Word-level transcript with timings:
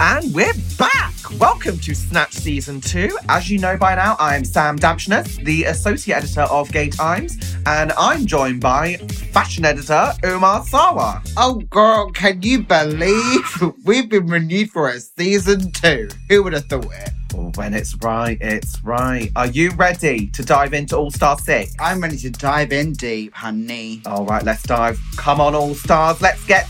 And 0.00 0.34
we're 0.34 0.52
back! 0.76 1.12
Welcome 1.38 1.78
to 1.78 1.94
Snatch 1.94 2.32
Season 2.32 2.80
2. 2.80 3.16
As 3.28 3.48
you 3.48 3.60
know 3.60 3.76
by 3.76 3.94
now, 3.94 4.16
I'm 4.18 4.44
Sam 4.44 4.76
Damshenas, 4.76 5.44
the 5.44 5.64
Associate 5.64 6.16
Editor 6.16 6.42
of 6.42 6.70
Gay 6.72 6.90
Times, 6.90 7.56
and 7.66 7.92
I'm 7.92 8.26
joined 8.26 8.60
by 8.60 8.96
Fashion 9.32 9.64
Editor 9.64 10.12
Umar 10.24 10.64
Sawa. 10.64 11.22
Oh, 11.36 11.60
girl, 11.70 12.10
can 12.10 12.42
you 12.42 12.64
believe 12.64 13.62
we've 13.84 14.08
been 14.08 14.26
renewed 14.26 14.70
for 14.70 14.88
a 14.88 14.98
season 14.98 15.70
two? 15.70 16.08
Who 16.28 16.42
would 16.42 16.54
have 16.54 16.64
thought 16.64 16.86
it? 16.86 17.10
Oh, 17.36 17.52
when 17.54 17.72
it's 17.72 17.94
right, 18.02 18.36
it's 18.40 18.82
right. 18.82 19.30
Are 19.36 19.46
you 19.46 19.70
ready 19.72 20.26
to 20.28 20.44
dive 20.44 20.74
into 20.74 20.96
All 20.96 21.12
Star 21.12 21.38
6? 21.38 21.72
I'm 21.78 22.00
ready 22.00 22.16
to 22.18 22.30
dive 22.30 22.72
in 22.72 22.94
deep, 22.94 23.32
honey. 23.32 24.02
All 24.06 24.24
right, 24.26 24.42
let's 24.42 24.64
dive. 24.64 25.00
Come 25.16 25.40
on, 25.40 25.54
All 25.54 25.74
Stars, 25.74 26.20
let's 26.20 26.44
get! 26.46 26.66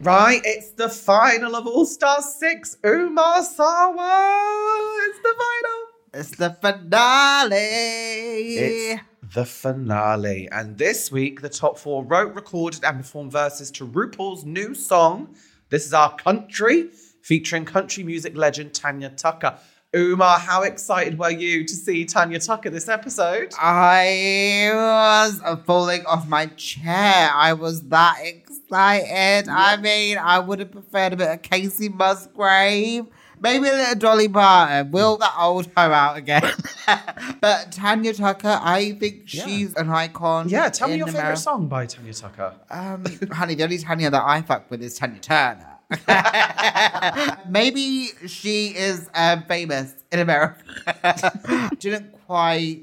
Right, 0.00 0.40
it's 0.44 0.70
the 0.72 0.88
final 0.88 1.54
of 1.54 1.66
All 1.66 1.86
Star 1.86 2.20
6. 2.20 2.78
Umar 2.84 3.42
Sawa! 3.42 4.98
It's 5.08 5.18
the 5.20 5.34
final! 5.38 5.80
It's 6.12 6.36
the 6.36 6.50
finale. 6.60 7.56
It's 7.56 9.02
the 9.34 9.44
finale. 9.46 10.48
And 10.50 10.76
this 10.76 11.10
week, 11.10 11.40
the 11.40 11.48
top 11.48 11.78
four 11.78 12.04
wrote, 12.04 12.34
recorded, 12.34 12.84
and 12.84 12.98
performed 12.98 13.32
verses 13.32 13.70
to 13.72 13.86
RuPaul's 13.86 14.44
new 14.44 14.74
song, 14.74 15.34
This 15.70 15.86
Is 15.86 15.94
Our 15.94 16.14
Country, 16.16 16.90
featuring 17.22 17.64
country 17.64 18.02
music 18.02 18.36
legend 18.36 18.74
Tanya 18.74 19.10
Tucker. 19.10 19.58
Umar, 19.94 20.40
how 20.40 20.62
excited 20.62 21.16
were 21.18 21.30
you 21.30 21.64
to 21.64 21.74
see 21.74 22.04
Tanya 22.04 22.40
Tucker 22.40 22.68
this 22.68 22.88
episode? 22.88 23.54
I 23.58 24.70
was 24.74 25.40
falling 25.64 26.04
off 26.04 26.28
my 26.28 26.46
chair. 26.46 27.30
I 27.32 27.52
was 27.52 27.82
that 27.88 28.16
excited. 28.20 28.43
I 28.72 29.76
mean, 29.80 30.18
I 30.18 30.38
would 30.38 30.58
have 30.58 30.72
preferred 30.72 31.12
a 31.12 31.16
bit 31.16 31.28
of 31.30 31.42
Kacey 31.42 31.88
Musgrave. 31.92 33.06
Maybe 33.40 33.68
a 33.68 33.72
little 33.72 33.94
Dolly 33.96 34.28
Parton. 34.28 34.90
Will 34.90 35.16
that 35.18 35.34
old 35.38 35.66
hoe 35.76 35.90
out 35.92 36.16
again? 36.16 36.50
but 37.40 37.72
Tanya 37.72 38.14
Tucker, 38.14 38.58
I 38.62 38.92
think 38.92 39.34
Yeah. 39.34 39.44
she's 39.44 39.74
an 39.74 39.90
icon. 39.90 40.48
Yeah, 40.48 40.70
tell 40.70 40.88
me 40.88 40.96
your 40.96 41.08
favourite 41.08 41.34
song 41.38 41.66
by 41.68 41.84
Tanya 41.86 42.14
Tucker. 42.14 42.54
Um, 42.70 43.04
honey, 43.32 43.54
the 43.54 43.64
only 43.64 43.78
Tanya 43.78 44.08
that 44.10 44.22
I 44.24 44.40
fuck 44.42 44.70
with 44.70 44.82
is 44.82 44.96
Tanya 44.96 45.20
Turner. 45.20 45.70
Maybe 47.48 48.08
she 48.26 48.68
is 48.68 49.08
um, 49.14 49.42
famous 49.46 49.94
in 50.10 50.20
America. 50.20 51.70
Didn't 51.78 52.12
quite, 52.26 52.82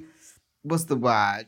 what's 0.64 0.84
the 0.86 0.96
word? 0.96 1.48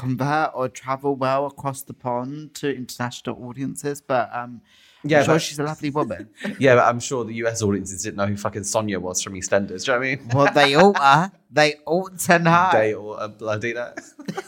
Convert 0.00 0.50
or 0.54 0.68
travel 0.68 1.14
well 1.16 1.46
across 1.46 1.82
the 1.82 1.92
pond 1.94 2.54
to 2.54 2.74
international 2.74 3.36
audiences, 3.46 4.00
but 4.00 4.30
um, 4.34 4.60
Yeah, 5.04 5.18
I'm 5.18 5.24
sure 5.26 5.34
but- 5.34 5.42
she's 5.42 5.58
a 5.58 5.62
lovely 5.64 5.90
woman. 5.90 6.28
Yeah, 6.58 6.74
but 6.76 6.84
I'm 6.86 7.00
sure 7.00 7.24
the 7.24 7.34
US 7.44 7.62
audiences 7.62 8.02
didn't 8.02 8.16
know 8.16 8.26
who 8.26 8.36
fucking 8.36 8.64
Sonia 8.64 8.98
was 8.98 9.22
from 9.22 9.34
EastEnders. 9.34 9.84
Do 9.84 9.92
you 9.92 9.98
know 9.98 9.98
what 9.98 10.06
I 10.06 10.16
mean? 10.16 10.28
well, 10.34 10.52
they 10.54 10.74
all 10.80 10.94
are. 10.98 11.30
They 11.50 11.74
all 11.86 12.08
to 12.26 12.38
know. 12.38 12.68
Day 12.72 12.94
or 12.94 13.16
a 13.20 13.28
bloody 13.28 13.72
know. 13.74 13.92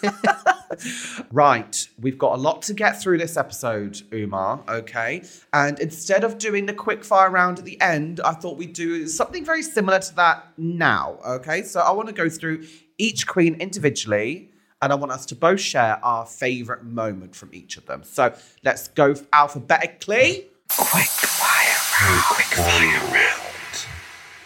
right, 1.33 1.89
we've 2.01 2.19
got 2.19 2.35
a 2.39 2.41
lot 2.41 2.63
to 2.63 2.75
get 2.75 3.01
through 3.01 3.19
this 3.19 3.37
episode, 3.37 4.01
Umar. 4.13 4.61
Okay, 4.69 5.23
and 5.53 5.79
instead 5.81 6.25
of 6.25 6.39
doing 6.39 6.67
the 6.67 6.73
quick 6.75 7.05
fire 7.05 7.31
round 7.31 7.59
at 7.59 7.65
the 7.65 7.81
end, 7.81 8.21
I 8.25 8.33
thought 8.33 8.57
we'd 8.57 8.73
do 8.73 9.07
something 9.07 9.45
very 9.45 9.63
similar 9.63 9.99
to 9.99 10.15
that 10.17 10.47
now. 10.57 11.19
Okay, 11.27 11.63
so 11.63 11.81
I 11.81 11.91
want 11.93 12.09
to 12.09 12.15
go 12.15 12.29
through 12.29 12.65
each 12.99 13.27
queen 13.27 13.55
individually. 13.61 14.49
And 14.83 14.93
I 14.93 14.97
want 14.97 15.13
us 15.13 15.25
to 15.27 15.37
both 15.37 15.61
share 15.61 16.05
our 16.05 16.27
favorite 16.27 16.83
moment 16.85 17.37
from 17.37 17.51
each 17.55 17.77
of 17.77 17.87
them. 17.87 18.03
So 18.03 18.35
let's 18.65 18.89
go 18.89 19.15
alphabetically. 19.33 20.49
Quick 20.77 21.07
fire 21.07 22.11
round. 22.11 22.25
Quick 22.25 22.47
fire 22.49 23.15
round. 23.15 23.87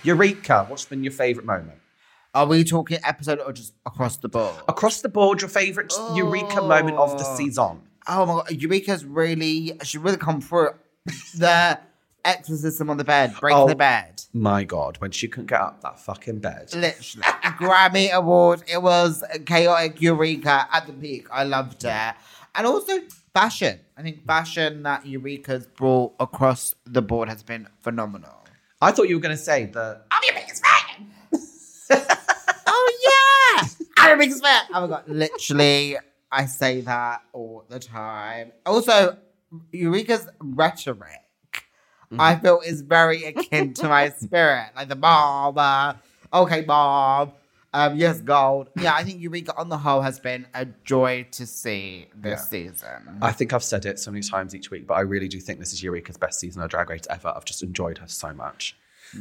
Eureka, 0.03 0.67
what's 0.69 0.85
been 0.85 1.03
your 1.03 1.13
favorite 1.13 1.47
moment? 1.47 1.79
Are 2.35 2.47
we 2.47 2.65
talking 2.65 2.99
episode 3.03 3.41
or 3.41 3.51
just 3.53 3.73
across 3.87 4.19
the 4.19 4.29
board? 4.29 4.55
Across 4.69 5.01
the 5.01 5.09
board, 5.09 5.41
your 5.41 5.49
favorite 5.49 5.93
Eureka 6.15 6.61
moment 6.61 6.99
of 6.99 7.17
the 7.19 7.25
Oh. 7.27 7.37
season. 7.37 7.81
Oh 8.07 8.27
my 8.27 8.35
god, 8.35 8.51
Eureka's 8.53 9.05
really 9.07 9.79
she 9.85 9.97
really 9.99 10.19
come 10.19 10.43
through 10.43 10.71
the 11.35 11.79
exorcism 12.27 12.91
on 12.91 12.97
the 12.97 13.05
bed, 13.05 13.35
breaking 13.41 13.59
Oh. 13.59 13.69
the 13.69 13.75
bed. 13.77 14.23
My 14.35 14.65
God, 14.65 14.97
when 14.99 15.11
she 15.13 15.29
couldn't 15.29 15.47
get 15.47 15.61
up 15.61 15.81
that 15.83 15.99
fucking 16.01 16.41
bed. 16.41 16.75
Literally. 16.75 17.23
Grammy 17.59 18.11
Award. 18.13 18.63
It 18.67 18.83
was 18.83 19.23
chaotic 19.47 20.01
Eureka 20.03 20.69
at 20.73 20.87
the 20.87 20.93
peak. 20.93 21.27
I 21.33 21.45
loved 21.45 21.85
it. 21.85 22.15
And 22.55 22.67
also 22.67 23.01
fashion. 23.35 23.81
I 23.97 24.03
think 24.03 24.27
fashion 24.27 24.83
that 24.83 25.07
Eureka's 25.07 25.67
brought 25.67 26.15
across 26.21 26.75
the 26.85 27.03
board 27.03 27.29
has 27.29 27.43
been 27.43 27.69
phenomenal. 27.81 28.45
I 28.83 28.93
thought 28.93 29.09
you 29.09 29.17
were 29.17 29.23
going 29.23 29.37
to 29.37 29.43
say 29.43 29.67
that. 29.67 30.05
I'm 30.11 30.23
your 30.25 30.35
biggest 30.35 30.63
fan. 30.65 31.07
oh 32.67 33.59
yeah. 33.59 33.69
I'm 33.99 34.09
your 34.11 34.19
biggest 34.19 34.43
fan. 34.45 34.63
Oh 34.75 34.81
my 34.83 34.87
god, 34.89 35.05
literally, 35.07 35.97
I 36.31 36.47
say 36.47 36.81
that 36.83 37.23
all 37.33 37.65
the 37.69 37.79
time. 37.79 38.53
Also, 38.65 39.17
Eureka's 39.73 40.29
rhetoric, 40.41 41.21
I 42.19 42.37
feel, 42.37 42.61
is 42.65 42.83
very 42.83 43.25
akin 43.25 43.75
to 43.75 43.89
my 43.89 44.11
spirit. 44.11 44.71
Like 44.77 44.89
the 44.89 44.97
mom, 44.97 45.59
uh, 45.59 45.95
okay, 46.33 46.63
Bob. 46.63 47.35
Um, 47.77 47.97
yes, 47.97 48.23
gold. 48.23 48.71
Yeah, 48.81 48.95
I 48.95 49.05
think 49.05 49.21
Eureka 49.21 49.55
on 49.59 49.69
the 49.69 49.77
whole 49.77 50.01
has 50.01 50.19
been 50.19 50.47
a 50.55 50.65
joy 50.85 51.27
to 51.33 51.45
see 51.45 52.07
this 52.15 52.49
season. 52.49 53.19
I 53.21 53.33
think 53.33 53.53
I've 53.53 53.63
said 53.63 53.85
it 53.85 53.99
so 53.99 54.11
many 54.11 54.23
times 54.23 54.55
each 54.55 54.71
week, 54.71 54.87
but 54.87 54.95
I 54.95 55.01
really 55.01 55.29
do 55.29 55.41
think 55.41 55.59
this 55.59 55.75
is 55.75 55.83
Eureka's 55.83 56.17
best 56.17 56.41
season 56.41 56.63
of 56.63 56.71
Drag 56.71 56.89
Race 56.89 57.07
ever. 57.11 57.35
I've 57.37 57.45
just 57.45 57.63
enjoyed 57.63 57.99
her 57.99 58.09
so 58.09 58.33
much. 58.33 58.77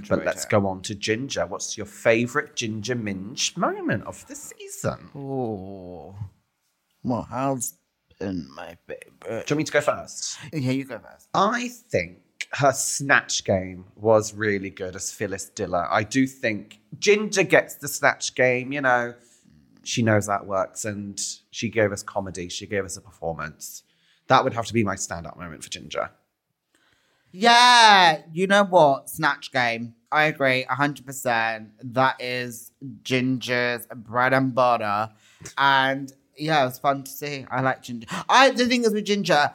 but 0.08 0.24
let's 0.24 0.46
it. 0.46 0.50
go 0.50 0.66
on 0.68 0.82
to 0.84 0.96
Ginger. 0.96 1.46
What's 1.46 1.76
your 1.76 1.86
favourite 1.86 2.56
Ginger 2.56 2.96
Minj 2.96 3.58
moment 3.58 4.06
of 4.06 4.26
the 4.28 4.36
season? 4.36 5.10
Oh, 5.14 6.16
what 7.02 7.24
has 7.24 7.74
been 8.20 8.48
my 8.56 8.78
favorite? 8.88 9.12
Do 9.22 9.30
you 9.30 9.38
want 9.38 9.58
me 9.58 9.64
to 9.66 9.72
go 9.74 9.82
first? 9.82 10.38
Yeah, 10.54 10.72
you 10.72 10.86
go 10.86 11.00
first. 11.00 11.28
I 11.34 11.68
think 11.68 12.20
her 12.54 12.72
snatch 12.72 13.44
game 13.44 13.86
was 13.96 14.34
really 14.34 14.70
good 14.70 14.96
as 14.96 15.12
Phyllis 15.12 15.50
Diller. 15.50 15.88
I 15.90 16.04
do 16.04 16.26
think 16.28 16.80
Ginger 17.00 17.44
gets 17.44 17.76
the 17.76 17.88
snatch 17.88 18.36
game, 18.36 18.72
you 18.72 18.82
know, 18.82 19.14
she 19.84 20.02
knows 20.02 20.28
that 20.28 20.46
works 20.46 20.86
and 20.86 21.20
she 21.52 21.70
gave 21.70 21.92
us 21.92 22.04
comedy, 22.04 22.50
she 22.50 22.66
gave 22.66 22.86
us 22.86 22.98
a 22.98 23.02
performance. 23.02 23.84
That 24.28 24.44
would 24.44 24.54
have 24.54 24.66
to 24.66 24.74
be 24.74 24.84
my 24.84 24.96
standout 24.96 25.38
moment 25.38 25.64
for 25.64 25.70
Ginger. 25.70 26.10
Yeah, 27.32 28.22
you 28.32 28.48
know 28.48 28.64
what? 28.64 29.10
Snatch 29.10 29.52
game. 29.52 29.96
I 30.12 30.26
agree, 30.26 30.66
100%. 30.70 31.70
That 31.84 32.16
is 32.22 32.72
Ginger's 33.04 33.86
bread 33.94 34.34
and 34.34 34.56
butter. 34.56 35.12
And 35.58 36.12
yeah, 36.38 36.62
it 36.62 36.66
was 36.66 36.80
fun 36.80 37.04
to 37.04 37.12
see. 37.12 37.46
I 37.52 37.62
like 37.62 37.84
Ginger. 37.84 38.08
I 38.30 38.52
The 38.52 38.66
thing 38.66 38.86
is 38.86 38.94
with 38.94 39.06
Ginger, 39.06 39.52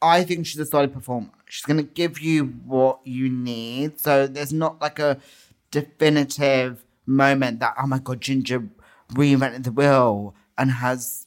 I 0.00 0.24
think 0.24 0.46
she's 0.46 0.60
a 0.60 0.66
solid 0.66 0.92
performer. 0.92 1.30
She's 1.46 1.64
going 1.64 1.78
to 1.78 1.82
give 1.82 2.20
you 2.20 2.46
what 2.66 3.00
you 3.04 3.28
need. 3.28 4.00
So 4.00 4.26
there's 4.26 4.52
not 4.52 4.80
like 4.80 4.98
a 4.98 5.18
definitive 5.70 6.84
moment 7.06 7.60
that, 7.60 7.74
oh 7.80 7.86
my 7.86 7.98
God, 7.98 8.20
Ginger 8.20 8.68
reinvented 9.12 9.64
the 9.64 9.72
wheel 9.72 10.34
and 10.56 10.70
has 10.70 11.26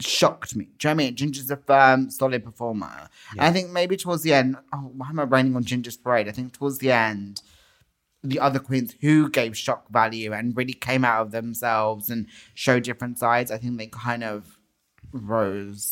shocked 0.00 0.54
me. 0.56 0.68
Do 0.78 0.88
you 0.88 0.94
know 0.94 0.96
what 0.96 1.02
I 1.02 1.06
mean? 1.06 1.16
Ginger's 1.16 1.50
a 1.50 1.56
firm, 1.56 2.10
solid 2.10 2.44
performer. 2.44 3.08
And 3.32 3.40
I 3.40 3.52
think 3.52 3.70
maybe 3.70 3.96
towards 3.96 4.22
the 4.22 4.34
end, 4.34 4.56
oh, 4.72 4.90
why 4.94 5.08
am 5.08 5.20
I 5.20 5.22
raining 5.22 5.56
on 5.56 5.64
Ginger's 5.64 5.96
parade? 5.96 6.28
I 6.28 6.32
think 6.32 6.52
towards 6.52 6.78
the 6.78 6.92
end, 6.92 7.40
the 8.22 8.40
other 8.40 8.58
queens 8.58 8.94
who 9.00 9.30
gave 9.30 9.56
shock 9.56 9.88
value 9.90 10.32
and 10.32 10.56
really 10.56 10.72
came 10.72 11.04
out 11.04 11.22
of 11.22 11.30
themselves 11.30 12.10
and 12.10 12.26
showed 12.54 12.82
different 12.82 13.18
sides, 13.18 13.50
I 13.50 13.58
think 13.58 13.78
they 13.78 13.86
kind 13.86 14.24
of 14.24 14.58
rose 15.12 15.84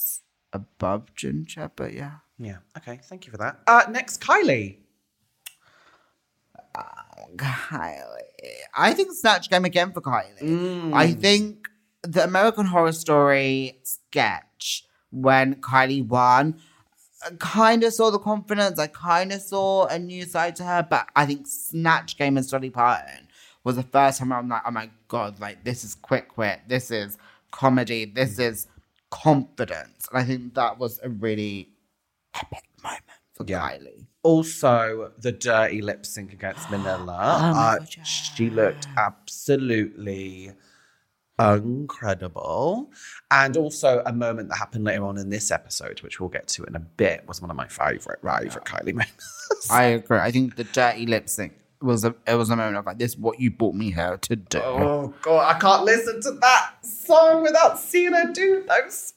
above 0.55 1.15
Ginger. 1.15 1.71
But 1.77 1.93
yeah. 1.93 2.13
Yeah, 2.39 2.57
okay, 2.77 2.99
thank 3.05 3.27
you 3.27 3.31
for 3.31 3.39
that. 3.39 3.61
Uh, 3.67 3.83
next, 3.91 4.21
Kylie. 4.21 4.79
Kylie. 7.37 8.09
I 8.77 8.93
think 8.93 9.13
Snatch 9.13 9.49
Game 9.51 9.65
again 9.65 9.93
for 9.93 10.01
Kylie. 10.01 10.93
I 10.93 11.13
think 11.13 11.69
the 12.03 12.25
American 12.25 12.67
Horror 12.67 12.93
Story 12.93 13.79
sketch 13.85 14.85
when 15.11 15.57
Kylie 15.57 16.07
won 16.07 16.57
kind 17.39 17.85
of 17.85 17.93
saw 17.93 18.11
the 18.11 18.19
confidence. 18.19 18.79
I 18.79 18.89
kind 18.89 19.33
of 19.33 19.41
saw 19.41 19.87
a 19.87 19.99
new 19.99 20.25
side 20.25 20.57
to 20.57 20.65
her, 20.65 20.87
but 20.89 21.09
I 21.15 21.27
think 21.27 21.47
Snatch 21.47 22.17
Game 22.19 22.37
and 22.37 22.49
Dolly 22.49 22.71
Parton 22.71 23.29
was 23.63 23.77
the 23.77 23.83
first 23.83 24.19
time 24.19 24.33
I'm 24.33 24.49
like, 24.49 24.63
oh 24.67 24.71
my 24.71 24.91
god, 25.09 25.41
like 25.41 25.65
this 25.65 25.85
is 25.85 25.95
quick 25.95 26.37
wit, 26.37 26.61
this 26.69 26.91
is 26.91 27.17
comedy, 27.51 28.05
this 28.05 28.39
is 28.39 28.67
confidence, 29.23 30.09
and 30.11 30.19
I 30.21 30.25
think 30.25 30.55
that 30.55 30.79
was 30.79 30.99
a 31.03 31.09
really 31.09 31.71
epic 32.35 32.65
moment 32.83 33.03
for 33.35 33.45
Yeah. 33.47 33.61
Kylie. 33.71 34.07
Also, 34.23 35.13
the 35.19 35.33
dirty 35.33 35.81
lip 35.83 36.05
sync 36.07 36.33
against 36.33 36.71
Manila. 36.71 37.21
Oh 37.55 37.59
uh. 37.83 37.85
She 38.05 38.51
looked 38.51 38.87
absolutely 38.97 40.53
incredible. 41.39 42.91
And 43.31 43.57
also 43.57 44.03
a 44.07 44.13
moment 44.13 44.49
that 44.51 44.57
happened 44.59 44.85
later 44.85 45.05
on 45.05 45.19
in 45.19 45.31
this 45.31 45.51
episode, 45.51 46.01
which 46.03 46.21
we'll 46.21 46.29
get 46.29 46.47
to 46.49 46.65
in 46.65 46.75
a 46.77 46.81
bit, 46.81 47.27
was 47.27 47.41
one 47.43 47.51
of 47.51 47.57
my 47.57 47.67
favorite, 47.69 48.21
favorite 48.23 48.65
Kylie 48.65 48.95
moments. 49.03 49.69
I 49.71 49.85
agree. 49.85 50.19
I 50.19 50.31
think 50.31 50.57
the 50.57 50.65
dirty 50.65 51.07
lip 51.07 51.29
sync 51.29 51.53
was 51.85 52.05
a 52.05 52.15
it 52.27 52.35
was 52.35 52.51
a 52.51 52.57
moment 52.57 52.77
of 52.79 52.87
like 52.87 52.99
this 52.99 53.13
is 53.13 53.19
what 53.19 53.39
you 53.41 53.51
brought 53.51 53.75
me 53.75 53.91
here 53.93 54.17
to 54.17 54.37
do. 54.37 54.59
oh 54.63 55.15
god, 55.23 55.55
I 55.55 55.59
can't 55.59 55.85
listen 55.85 56.21
to 56.23 56.33
that 56.41 56.73
song 56.85 57.43
without 57.43 57.79
seeing 57.79 58.13
her 58.13 58.33
do 58.33 58.65
those. 58.69 59.15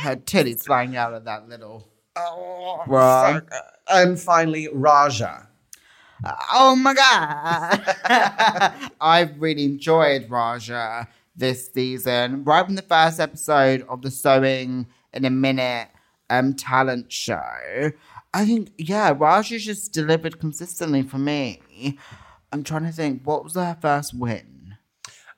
Her 0.00 0.16
titties 0.16 0.64
flying 0.64 0.96
out 0.96 1.12
of 1.14 1.24
that 1.24 1.48
little 1.48 1.88
Oh, 2.16 2.82
Right. 2.86 3.34
so 3.34 3.40
good. 3.40 3.60
and 3.90 4.18
finally, 4.18 4.68
Ra'Jah. 4.68 5.46
Oh 6.52 6.74
my 6.76 6.94
god! 6.94 8.90
I've 9.00 9.38
really 9.40 9.64
enjoyed 9.64 10.28
Ra'Jah 10.28 11.08
this 11.36 11.70
season. 11.72 12.42
Right 12.44 12.64
from 12.64 12.74
the 12.74 12.82
first 12.82 13.20
episode 13.20 13.84
of 13.88 14.00
the 14.00 14.10
Sewing 14.10 14.86
in 15.12 15.24
a 15.26 15.30
Minute 15.30 15.88
um 16.30 16.54
talent 16.54 17.12
show, 17.12 17.92
I 18.36 18.44
think 18.44 18.72
yeah, 18.76 19.14
Ra'Jah 19.14 19.58
just 19.58 19.94
delivered 19.94 20.38
consistently 20.38 21.02
for 21.02 21.16
me. 21.16 21.98
I'm 22.52 22.62
trying 22.62 22.84
to 22.84 22.92
think, 22.92 23.22
what 23.24 23.42
was 23.42 23.54
her 23.54 23.78
first 23.80 24.12
win? 24.12 24.76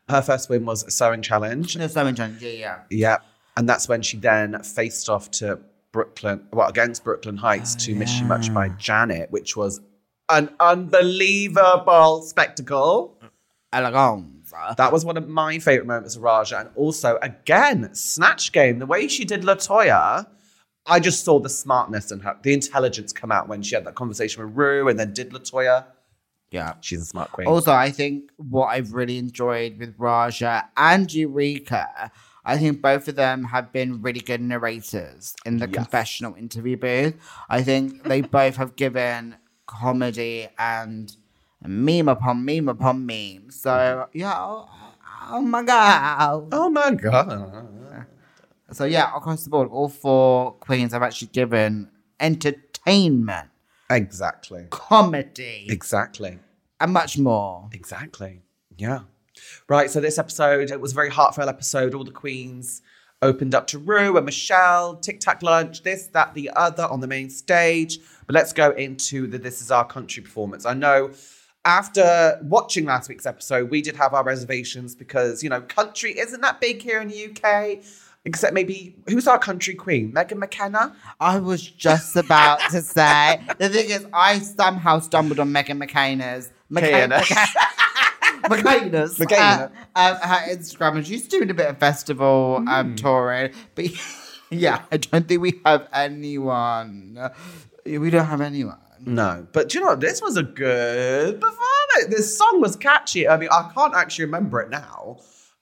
Her 0.09 0.21
first 0.21 0.51
win 0.51 0.67
was 0.67 0.83
a 0.83 0.91
sewing 0.91 1.23
challenge. 1.23 1.75
The 1.75 1.89
Sewing 1.89 2.17
Challenge, 2.17 2.43
yeah, 2.43 2.51
yeah. 2.51 2.79
Yeah. 2.91 3.17
And 3.57 3.69
that's 3.69 3.89
when 3.89 4.03
she 4.03 4.17
then 4.17 4.61
faced 4.65 5.09
off 5.09 5.31
to 5.33 5.61
Brooklyn, 5.93 6.45
well, 6.53 6.69
against 6.69 7.05
Brooklyn 7.05 7.37
Heights 7.37 7.77
to 7.87 7.95
Miss 7.95 8.19
You 8.19 8.27
Much 8.27 8.53
by 8.53 8.67
oh, 8.67 8.75
Janet, 8.79 9.31
which 9.31 9.57
was 9.57 9.81
an 10.29 10.51
unbelievable 10.59 12.23
spectacle. 12.23 13.21
Eleganza. 13.73 14.75
That 14.77 14.93
was 14.93 15.05
one 15.05 15.17
of 15.17 15.29
my 15.29 15.61
favorite 15.61 15.87
moments 15.87 16.17
of 16.17 16.23
Ra'Jah. 16.23 16.63
And 16.63 16.71
also, 16.75 17.17
again, 17.23 17.95
Snatch 17.95 18.51
Game, 18.51 18.81
the 18.81 18.87
way 18.87 19.07
she 19.07 19.25
did 19.25 19.43
Latoya, 19.43 20.27
I 20.89 21.01
just 21.01 21.25
saw 21.25 21.39
the 21.39 21.49
smartness 21.49 22.11
and 22.11 22.23
her, 22.23 22.37
the 22.43 22.53
intelligence 22.55 23.13
come 23.13 23.31
out 23.31 23.49
when 23.49 23.63
she 23.63 23.75
had 23.75 23.85
that 23.85 23.95
conversation 23.95 24.45
with 24.45 24.57
Rue 24.57 24.89
and 24.89 24.99
then 24.99 25.13
did 25.13 25.31
Latoya. 25.31 25.85
Yeah. 26.51 26.75
She's 26.81 27.03
a 27.03 27.05
smart 27.05 27.31
queen. 27.33 27.47
Also, 27.47 27.73
I 27.73 27.91
think 27.91 28.31
what 28.37 28.67
I've 28.69 28.95
really 28.95 29.19
enjoyed 29.19 29.79
with 29.79 29.99
Ra'Jah 29.99 30.65
and 30.77 31.13
Eureka, 31.13 32.11
I 32.45 32.57
think 32.57 32.81
both 32.81 33.07
of 33.09 33.17
them 33.17 33.45
have 33.45 33.71
been 33.73 34.01
really 34.01 34.21
good 34.21 34.41
narrators 34.41 35.37
in 35.45 35.59
the 35.59 35.67
Yes. 35.67 35.75
confessional 35.75 36.35
interview 36.35 36.77
booth. 36.79 37.15
I 37.51 37.63
think 37.63 38.05
they 38.05 38.23
both 38.23 38.57
have 38.57 38.77
given 38.77 39.37
comedy 39.67 40.49
and 40.59 41.15
meme 41.63 42.09
upon 42.09 42.45
meme 42.47 42.69
upon 42.69 43.05
meme. 43.05 43.51
So, 43.51 44.09
yeah, 44.15 44.35
oh, 44.39 44.69
oh 45.31 45.43
my 45.43 45.63
God. 45.63 46.49
oh 46.53 46.71
my 46.71 46.93
God. 46.95 48.07
So, 48.73 48.85
yeah, 48.85 49.11
across 49.17 49.45
the 49.45 49.51
board, 49.51 49.69
all 49.71 49.89
four 49.89 50.53
queens 50.55 50.93
have 50.93 51.03
actually 51.03 51.29
given 51.29 51.89
entertainment, 52.21 53.49
Exactly. 53.91 54.67
comedy, 54.71 55.67
Exactly. 55.69 56.39
and 56.81 56.93
much 56.93 57.19
more. 57.19 57.69
Exactly. 57.73 58.43
Yeah. 58.77 59.01
Right. 59.69 59.91
So 59.91 60.01
this 60.01 60.19
episode, 60.19 60.71
it 60.71 60.81
was 60.81 60.93
a 60.93 60.95
very 60.95 61.11
heartfelt 61.11 61.49
episode. 61.49 61.95
All 61.95 62.05
the 62.05 62.11
queens 62.11 62.83
opened 63.23 63.55
up 63.55 63.67
to 63.69 63.79
Rue 63.79 64.17
and 64.17 64.27
Michelle, 64.27 64.97
Tic 64.97 65.21
Tac 65.21 65.43
Lunch, 65.43 65.83
this, 65.83 66.07
that, 66.09 66.35
the 66.35 66.51
other 66.55 66.85
on 66.85 67.01
the 67.01 67.07
main 67.07 67.31
stage. 67.31 67.99
But 68.27 68.35
let's 68.35 68.53
go 68.53 68.71
into 68.73 69.27
the 69.27 69.39
This 69.39 69.61
Is 69.63 69.71
Our 69.71 69.87
Country 69.87 70.23
performance. 70.23 70.67
I 70.67 70.75
know 70.75 71.13
after 71.65 72.39
watching 72.43 72.85
last 72.85 73.09
week's 73.09 73.27
episode, 73.27 73.71
we 73.71 73.83
did 73.83 73.97
have 73.97 74.15
our 74.15 74.25
reservations 74.25 74.95
because, 74.95 75.43
you 75.43 75.51
know, 75.51 75.61
country 75.63 76.19
isn't 76.19 76.41
that 76.43 76.61
big 76.61 76.81
here 76.83 77.01
in 77.01 77.09
the 77.09 77.31
UK. 77.31 77.83
Except 78.25 78.53
maybe, 78.53 78.97
who's 79.09 79.27
our 79.27 79.39
country 79.39 79.75
queen? 79.75 80.13
Megan 80.13 80.39
McKenna? 80.39 80.95
I 81.21 81.39
was 81.39 81.63
just 81.63 82.15
about 82.17 82.61
to 82.71 82.83
say. 82.83 83.41
The 83.59 83.69
thing 83.71 83.89
is, 83.91 84.07
I 84.13 84.39
somehow 84.41 84.99
stumbled 84.99 85.41
on 85.41 85.51
Megan 85.53 85.79
Kayana. 85.81 86.51
McCaina's 88.45 89.19
McCaina. 89.19 89.71
uh, 89.95 90.11
um, 90.13 90.17
her 90.17 90.55
Instagram, 90.55 90.97
and 90.97 91.07
she's 91.07 91.27
doing 91.27 91.51
a 91.51 91.55
bit 91.55 91.67
of 91.69 91.79
festival 91.79 92.59
Hmm. 92.61 92.69
um, 92.69 92.97
touring. 92.97 93.53
But 93.75 93.87
yeah, 94.51 94.83
I 94.93 94.97
don't 94.99 95.27
think 95.27 95.41
we 95.41 95.61
have 95.65 95.89
anyone. 95.93 97.19
We 97.87 98.11
don't 98.11 98.27
have 98.27 98.41
anyone. 98.41 98.79
No, 99.07 99.47
but 99.53 99.69
do 99.69 99.79
you 99.79 99.85
know 99.85 99.91
what? 99.93 100.01
This 100.01 100.21
was 100.21 100.37
a 100.37 100.43
good 100.43 101.41
performance. 101.41 102.07
This 102.15 102.37
song 102.37 102.61
was 102.61 102.75
catchy. 102.77 103.29
I 103.29 103.37
mean, 103.37 103.49
I 103.53 103.71
can't 103.75 103.95
actually 103.95 104.25
remember 104.27 104.61
it 104.61 104.71
now, 104.71 105.19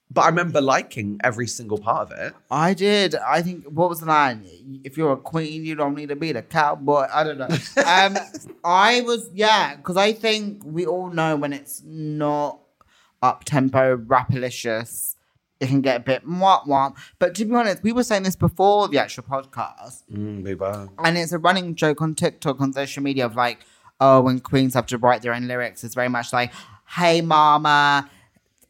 but 0.09 0.21
I 0.21 0.27
remember 0.29 0.61
liking 0.61 1.19
every 1.23 1.47
single 1.47 1.77
part 1.77 2.11
of 2.11 2.17
it. 2.17 2.33
I 2.49 2.73
did. 2.73 3.15
I 3.15 3.41
think 3.41 3.65
what 3.65 3.89
was 3.89 3.99
the 3.99 4.05
line? 4.05 4.45
If 4.83 4.97
you're 4.97 5.11
a 5.13 5.17
queen, 5.17 5.65
you 5.65 5.75
don't 5.75 5.95
need 5.95 6.09
to 6.09 6.15
be 6.15 6.31
the 6.31 6.41
cowboy. 6.41 7.07
I 7.13 7.23
don't 7.23 7.37
know. 7.37 7.47
Um, 7.85 8.17
I 8.63 9.01
was 9.01 9.29
yeah, 9.33 9.75
because 9.75 9.97
I 9.97 10.13
think 10.13 10.61
we 10.65 10.85
all 10.85 11.09
know 11.09 11.35
when 11.35 11.51
it's 11.53 11.81
not 11.85 12.59
up 13.21 13.43
tempo, 13.43 13.97
rapalicious, 13.97 15.15
it 15.59 15.67
can 15.67 15.81
get 15.81 15.97
a 15.97 15.99
bit 15.99 16.25
mwah 16.25 16.65
mwah. 16.67 16.95
But 17.19 17.33
to 17.35 17.45
be 17.45 17.53
honest, 17.55 17.83
we 17.83 17.91
were 17.91 18.03
saying 18.03 18.23
this 18.23 18.35
before 18.35 18.87
the 18.87 18.99
actual 18.99 19.23
podcast, 19.23 20.03
Mm, 20.13 20.57
were. 20.59 20.89
and 21.03 21.17
it's 21.17 21.31
a 21.31 21.37
running 21.39 21.75
joke 21.75 22.01
on 22.01 22.15
TikTok 22.15 22.61
on 22.61 22.73
social 22.73 23.01
media 23.03 23.25
of 23.25 23.35
like, 23.35 23.59
oh, 23.99 24.21
when 24.21 24.39
queens 24.39 24.73
have 24.75 24.85
to 24.87 24.97
write 24.97 25.21
their 25.23 25.33
own 25.33 25.47
lyrics, 25.47 25.83
it's 25.83 25.95
very 25.95 26.09
much 26.09 26.31
like, 26.31 26.51
hey 26.95 27.21
mama. 27.21 28.09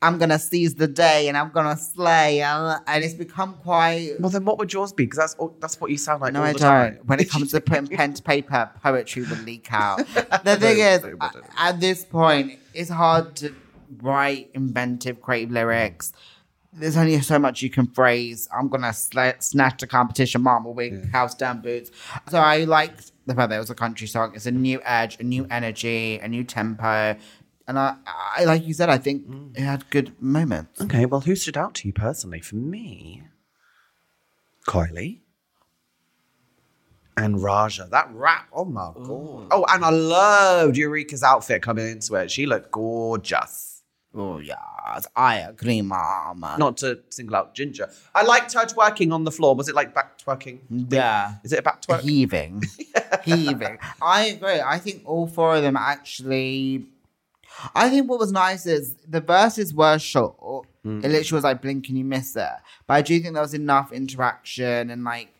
I'm 0.02 0.20
gonna 0.20 0.38
seize 0.38 0.76
the 0.76 0.88
day 0.88 1.28
and 1.28 1.36
I'm 1.36 1.50
gonna 1.50 1.76
slay, 1.76 2.42
and 2.42 2.80
and 2.86 3.04
it's 3.04 3.16
become 3.16 3.56
quite 3.56 4.12
Well, 4.20 4.30
then 4.30 4.46
what 4.46 4.60
would 4.60 4.72
yours 4.72 4.94
be? 4.94 5.06
Because 5.06 5.18
that's 5.18 5.34
all- 5.36 5.56
that's 5.60 5.82
what 5.82 5.90
you 5.90 5.98
sound 5.98 6.22
like. 6.22 6.34
no, 6.34 6.44
I 6.44 6.52
don't. 6.54 6.60
time. 6.62 7.00
When 7.06 7.20
it 7.20 7.30
comes 7.32 7.52
to 7.52 7.62
putting 7.62 7.88
pen 7.98 8.14
to 8.14 8.22
paper, 8.22 8.70
poetry 8.84 9.24
will 9.24 9.38
leak 9.38 9.68
out. 9.72 10.00
The 10.44 10.56
thing 10.58 10.78
is, 10.80 11.04
No, 11.04 11.30
at 11.58 11.80
this 11.80 12.06
point, 12.06 12.60
it's 12.76 12.90
hard 12.92 13.36
to 13.38 13.56
write 14.02 14.52
inventive, 14.54 15.20
creative 15.22 15.52
lyrics. 15.52 16.14
There's 16.74 16.96
only 16.98 17.20
so 17.22 17.40
much 17.40 17.64
you 17.64 17.72
can 17.72 17.88
phrase. 17.88 18.48
I'm 18.56 18.68
gonna 18.68 18.90
sla- 18.90 19.42
snatch 19.42 19.80
the 19.82 19.88
competition, 19.88 20.44
marble 20.44 20.76
wig, 20.76 21.10
house 21.12 21.34
down 21.34 21.62
boots. 21.62 21.90
So 22.30 22.38
I 22.38 22.66
liked 22.66 23.12
the 23.26 23.34
fact 23.34 23.50
that 23.50 23.56
it 23.56 23.60
was 23.60 23.72
a 23.72 23.76
country 23.76 24.06
song. 24.06 24.34
It's 24.36 24.46
a 24.46 24.52
new 24.52 24.80
edge, 24.86 25.18
a 25.20 25.24
new 25.24 25.48
energy, 25.50 26.20
a 26.20 26.28
new 26.28 26.44
tempo, 26.44 27.16
and 27.68 27.78
I, 27.78 27.96
I 28.06 28.44
like 28.46 28.66
you 28.66 28.74
said, 28.74 28.90
I 28.90 28.98
think 28.98 29.28
Mm. 29.28 29.58
it 29.58 29.62
had 29.62 29.90
good 29.90 30.14
moments. 30.22 30.81
Okay, 30.81 31.06
well, 31.06 31.22
who 31.22 31.36
stood 31.36 31.58
out 31.58 31.74
to 31.75 31.88
you 31.88 31.94
personally? 31.94 32.40
For 32.42 32.56
me, 32.56 33.24
Kylie 34.68 35.19
and 37.16 37.36
Ra'Jah. 37.38 37.90
That 37.90 38.09
rap, 38.14 38.47
oh 38.54 38.66
my 38.66 38.92
god! 38.95 39.47
Oh, 39.52 39.66
and 39.69 39.83
I 39.83 39.90
loved 39.90 40.78
Eureka's 40.78 41.24
outfit 41.24 41.62
coming 41.62 41.88
into 41.88 42.16
it. 42.16 42.30
She 42.31 42.45
looked 42.45 42.71
gorgeous. 42.71 43.74
Oh 44.16 44.40
yes, 44.40 45.06
I 45.16 45.36
agree, 45.40 45.81
mama. 45.81 46.56
Not 46.57 46.78
to 46.78 47.00
single 47.09 47.36
out 47.36 47.54
Ginger. 47.54 47.90
I 48.16 48.24
liked 48.24 48.54
her 48.54 48.66
twerking 48.66 49.14
on 49.14 49.24
the 49.26 49.31
floor. 49.31 49.56
Was 49.56 49.68
it 49.69 49.76
like 49.76 49.94
back 49.94 50.18
twerking? 50.18 50.59
Yeah. 50.69 51.36
Is 51.44 51.54
it 51.54 51.59
a 51.59 51.62
back 51.62 51.81
twerk? 51.81 52.00
heaving, 52.02 52.64
heaving. 53.24 53.78
I 54.02 54.28
agree. 54.28 54.59
I 54.62 54.80
think 54.80 55.04
all 55.06 55.28
four 55.28 55.56
of 55.56 55.62
them 55.64 55.76
actually. 55.78 56.86
I 57.73 57.90
think 57.90 58.09
what 58.09 58.19
was 58.19 58.31
nice 58.31 58.66
is 58.66 58.95
the 59.07 59.21
verses 59.21 59.73
were 59.73 59.97
short. 59.97 60.68
It 61.04 61.09
literally 61.09 61.37
was 61.37 61.44
like 61.44 61.61
blink 61.61 61.90
and 61.90 61.97
you 61.97 62.06
miss 62.06 62.35
it. 62.35 62.49
But 62.85 62.94
I 62.94 63.02
do 63.02 63.19
think 63.19 63.33
there 63.33 63.42
was 63.44 63.54
enough 63.54 63.92
interaction 63.92 64.90
and 64.90 65.04
like 65.04 65.33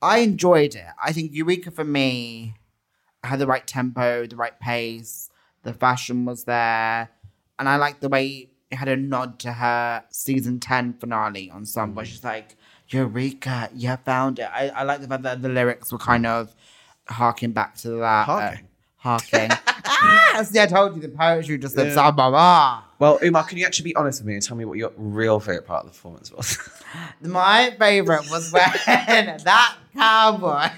I 0.00 0.18
enjoyed 0.18 0.74
it. 0.74 0.86
I 1.02 1.12
think 1.12 1.32
Eureka 1.32 1.70
for 1.70 1.84
me 1.84 2.54
had 3.22 3.38
the 3.38 3.46
right 3.46 3.66
tempo, 3.66 4.26
the 4.26 4.36
right 4.36 4.58
pace. 4.60 5.30
The 5.62 5.72
fashion 5.72 6.26
was 6.26 6.44
there, 6.44 7.08
and 7.58 7.68
I 7.68 7.76
liked 7.76 8.02
the 8.02 8.10
way 8.10 8.50
it 8.70 8.76
had 8.76 8.88
a 8.88 8.96
nod 8.96 9.38
to 9.40 9.52
her 9.52 10.04
season 10.10 10.60
ten 10.60 10.92
finale 10.92 11.50
on 11.50 11.64
some, 11.64 11.94
where 11.94 12.04
she's 12.04 12.22
like, 12.22 12.56
"Eureka, 12.88 13.70
you 13.74 13.96
found 14.04 14.38
it." 14.40 14.50
I, 14.52 14.68
I 14.68 14.82
like 14.82 15.00
the 15.00 15.08
fact 15.08 15.22
that 15.22 15.40
the 15.40 15.48
lyrics 15.48 15.90
were 15.90 15.98
kind 15.98 16.26
of 16.26 16.54
harking 17.08 17.52
back 17.52 17.76
to 17.76 17.92
that. 17.92 18.26
Harking? 18.26 18.64
Uh, 18.66 18.68
harking. 19.04 19.50
ah, 19.86 20.42
see, 20.44 20.58
I 20.60 20.66
told 20.66 20.96
you 20.96 21.02
the 21.02 21.08
poetry 21.10 21.58
just 21.58 21.74
said 21.76 21.88
Yeah. 21.88 21.94
"Sa 21.94 22.10
ba 22.10 22.30
ba." 22.32 22.82
Well, 22.98 23.18
Umar, 23.22 23.44
can 23.44 23.58
you 23.58 23.66
actually 23.66 23.90
be 23.90 23.96
honest 23.96 24.20
with 24.20 24.26
me 24.28 24.34
and 24.34 24.42
tell 24.42 24.56
me 24.56 24.64
what 24.64 24.78
your 24.78 24.92
real 24.96 25.38
favorite 25.40 25.66
part 25.66 25.84
of 25.84 25.90
the 25.90 25.94
performance 25.94 26.32
was? 26.32 26.58
My 27.20 27.74
favorite 27.78 28.30
was 28.30 28.50
when 28.52 28.62
that 29.44 29.76
cowboy. 29.94 30.70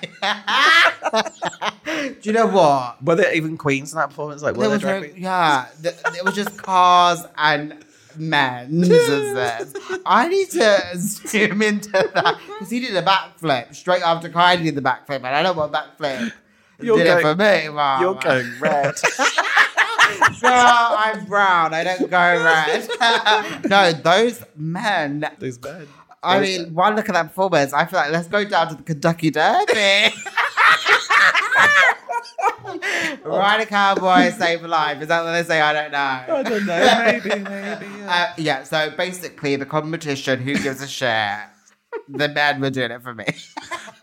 Do 1.85 2.15
you 2.23 2.33
know 2.33 2.47
what? 2.47 3.03
were 3.05 3.15
there 3.15 3.33
even 3.35 3.57
queens 3.57 3.93
in 3.93 3.99
that 3.99 4.09
performance? 4.11 4.43
Like, 4.43 4.57
were 4.57 4.69
There 4.69 4.71
there 4.71 4.75
was 4.77 4.83
drag 4.83 5.03
no, 5.03 5.09
queens? 5.09 5.23
yeah, 5.23 5.67
th- 5.83 5.95
it 6.19 6.25
was 6.25 6.35
just 6.35 6.57
cars 6.61 7.23
and 7.37 7.85
men. 8.17 8.83
I 10.07 10.29
need 10.29 10.51
to 10.51 10.83
zoom 10.97 11.63
into 11.63 11.91
that 11.93 12.39
because 12.47 12.71
he 12.71 12.81
did 12.81 12.97
a 12.97 13.03
backflip 13.03 13.75
straight 13.75 14.03
after 14.03 14.29
Kylie 14.31 14.65
did 14.65 14.75
the 14.75 14.83
backflip, 14.83 15.17
and 15.17 15.27
I 15.29 15.43
don't 15.43 15.57
want 15.57 15.73
backflip. 15.73 16.33
You're 16.81 16.99
did 16.99 17.07
it 17.07 17.23
going- 17.23 17.37
for 17.37 17.43
me, 17.43 17.69
mama. 17.69 18.01
You're 18.03 18.15
going 18.15 18.61
red. 18.61 18.95
I'm 20.43 21.25
brown. 21.27 21.75
I 21.75 21.85
don't 21.85 22.11
go 22.11 22.17
red. 22.19 22.89
no, 23.71 23.93
those 23.93 24.43
men. 24.57 25.29
Those 25.39 25.61
men. 25.61 25.89
I 26.23 26.41
mean, 26.41 26.75
one 26.75 26.97
look 26.97 27.09
at 27.09 27.13
that 27.15 27.29
performance. 27.29 27.73
I 27.73 27.85
feel 27.87 28.01
like 28.01 28.11
let's 28.11 28.29
go 28.29 28.45
down 28.45 28.69
to 28.69 28.75
the 28.75 28.83
Kentucky 28.83 29.31
Derby. 29.31 29.73
Ride 33.25 33.61
a 33.61 33.67
cowboy, 33.67 34.31
save 34.31 34.65
a 34.65 34.69
life. 34.69 35.01
Is 35.03 35.09
that 35.09 35.23
what 35.25 35.33
they 35.33 35.43
say? 35.43 35.61
I 35.61 35.73
don't 35.73 35.93
know. 35.93 35.99
I 35.99 36.43
don't 36.43 36.67
know. 36.67 37.03
Maybe, 37.05 37.29
maybe. 37.31 37.87
Yeah. 37.99 38.29
Uh, 38.31 38.35
yeah, 38.39 38.63
so 38.65 38.91
basically, 38.97 39.57
the 39.57 39.67
competition, 39.67 40.41
who 40.41 40.55
gives 40.55 40.81
a 40.83 40.89
share? 40.89 41.51
The 42.09 42.29
men 42.29 42.61
were 42.61 42.71
doing 42.71 42.91
it 42.91 43.03
for 43.03 43.15
me. 43.15 43.25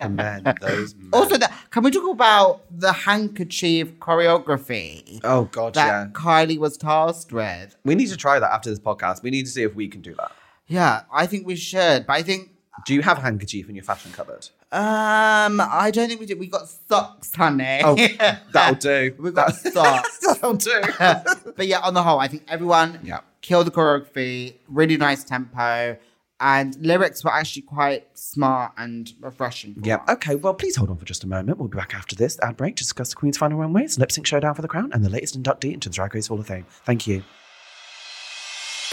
the 0.01 0.09
men, 0.09 0.43
those 0.61 0.95
men. 0.95 1.09
Also, 1.13 1.37
the, 1.37 1.49
can 1.71 1.83
we 1.83 1.91
talk 1.91 2.09
about 2.11 2.61
the 2.71 2.91
handkerchief 2.91 3.93
choreography 3.99 5.19
oh 5.23 5.45
god, 5.45 5.73
that 5.75 5.87
yeah. 5.87 6.07
Kylie 6.13 6.57
was 6.57 6.77
tasked 6.77 7.31
with? 7.31 7.75
We 7.85 7.95
need 7.95 8.07
to 8.09 8.17
try 8.17 8.39
that 8.39 8.51
after 8.51 8.69
this 8.69 8.79
podcast. 8.79 9.23
We 9.23 9.29
need 9.31 9.45
to 9.45 9.51
see 9.51 9.63
if 9.63 9.75
we 9.75 9.87
can 9.87 10.01
do 10.01 10.13
that. 10.15 10.31
Yeah, 10.67 11.01
I 11.11 11.25
think 11.27 11.45
we 11.47 11.55
should. 11.55 12.05
But 12.07 12.13
I 12.13 12.21
think, 12.23 12.49
Do 12.85 12.93
you 12.93 13.01
have 13.01 13.17
a 13.19 13.21
handkerchief 13.21 13.69
in 13.69 13.75
your 13.75 13.83
fashion 13.83 14.11
cupboard? 14.11 14.49
um, 14.71 15.61
I 15.61 15.91
don't 15.93 16.07
think 16.07 16.19
we 16.19 16.25
did. 16.25 16.39
We 16.39 16.47
got 16.47 16.67
socks, 16.67 17.33
honey. 17.35 17.81
Oh, 17.83 17.95
That'll 18.53 18.75
do. 18.75 19.13
We 19.19 19.31
got 19.31 19.53
socks. 19.55 20.17
That'll 20.25 20.53
do. 20.55 20.81
but 21.55 21.67
yeah, 21.67 21.79
on 21.79 21.93
the 21.93 22.01
whole, 22.01 22.19
I 22.19 22.27
think 22.27 22.43
everyone 22.47 22.99
Yeah. 23.03 23.19
killed 23.41 23.67
the 23.67 23.71
choreography, 23.71 24.55
really 24.67 24.97
nice 24.97 25.23
tempo, 25.23 25.97
and 26.43 26.75
lyrics 26.85 27.23
were 27.23 27.31
actually 27.33 27.61
quite 27.63 28.05
smart 28.13 28.73
and 28.77 29.13
refreshing. 29.21 29.73
for 29.75 29.81
Yeah. 29.87 29.95
us. 29.95 30.09
Okay. 30.15 30.35
Well, 30.35 30.53
please 30.53 30.75
hold 30.75 30.89
on 30.89 30.97
for 30.97 31.05
just 31.05 31.23
a 31.23 31.27
moment. 31.27 31.57
We'll 31.57 31.69
be 31.69 31.77
back 31.77 31.95
after 31.95 32.15
this 32.15 32.37
ad 32.43 32.57
break 32.57 32.75
to 32.75 32.83
discuss 32.83 33.09
the 33.09 33.15
Queen's 33.15 33.37
final 33.37 33.57
runways, 33.57 33.97
lip 33.97 34.11
sync 34.11 34.27
showdown 34.27 34.53
for 34.53 34.61
the 34.61 34.67
crown, 34.67 34.91
and 34.93 35.03
the 35.03 35.09
latest 35.09 35.41
inductee 35.41 35.73
into 35.73 35.89
the 35.89 35.95
Drag 35.95 36.13
Race 36.13 36.27
Hall 36.27 36.39
of 36.39 36.45
Fame. 36.45 36.65
Thank 36.85 37.07
you. 37.07 37.23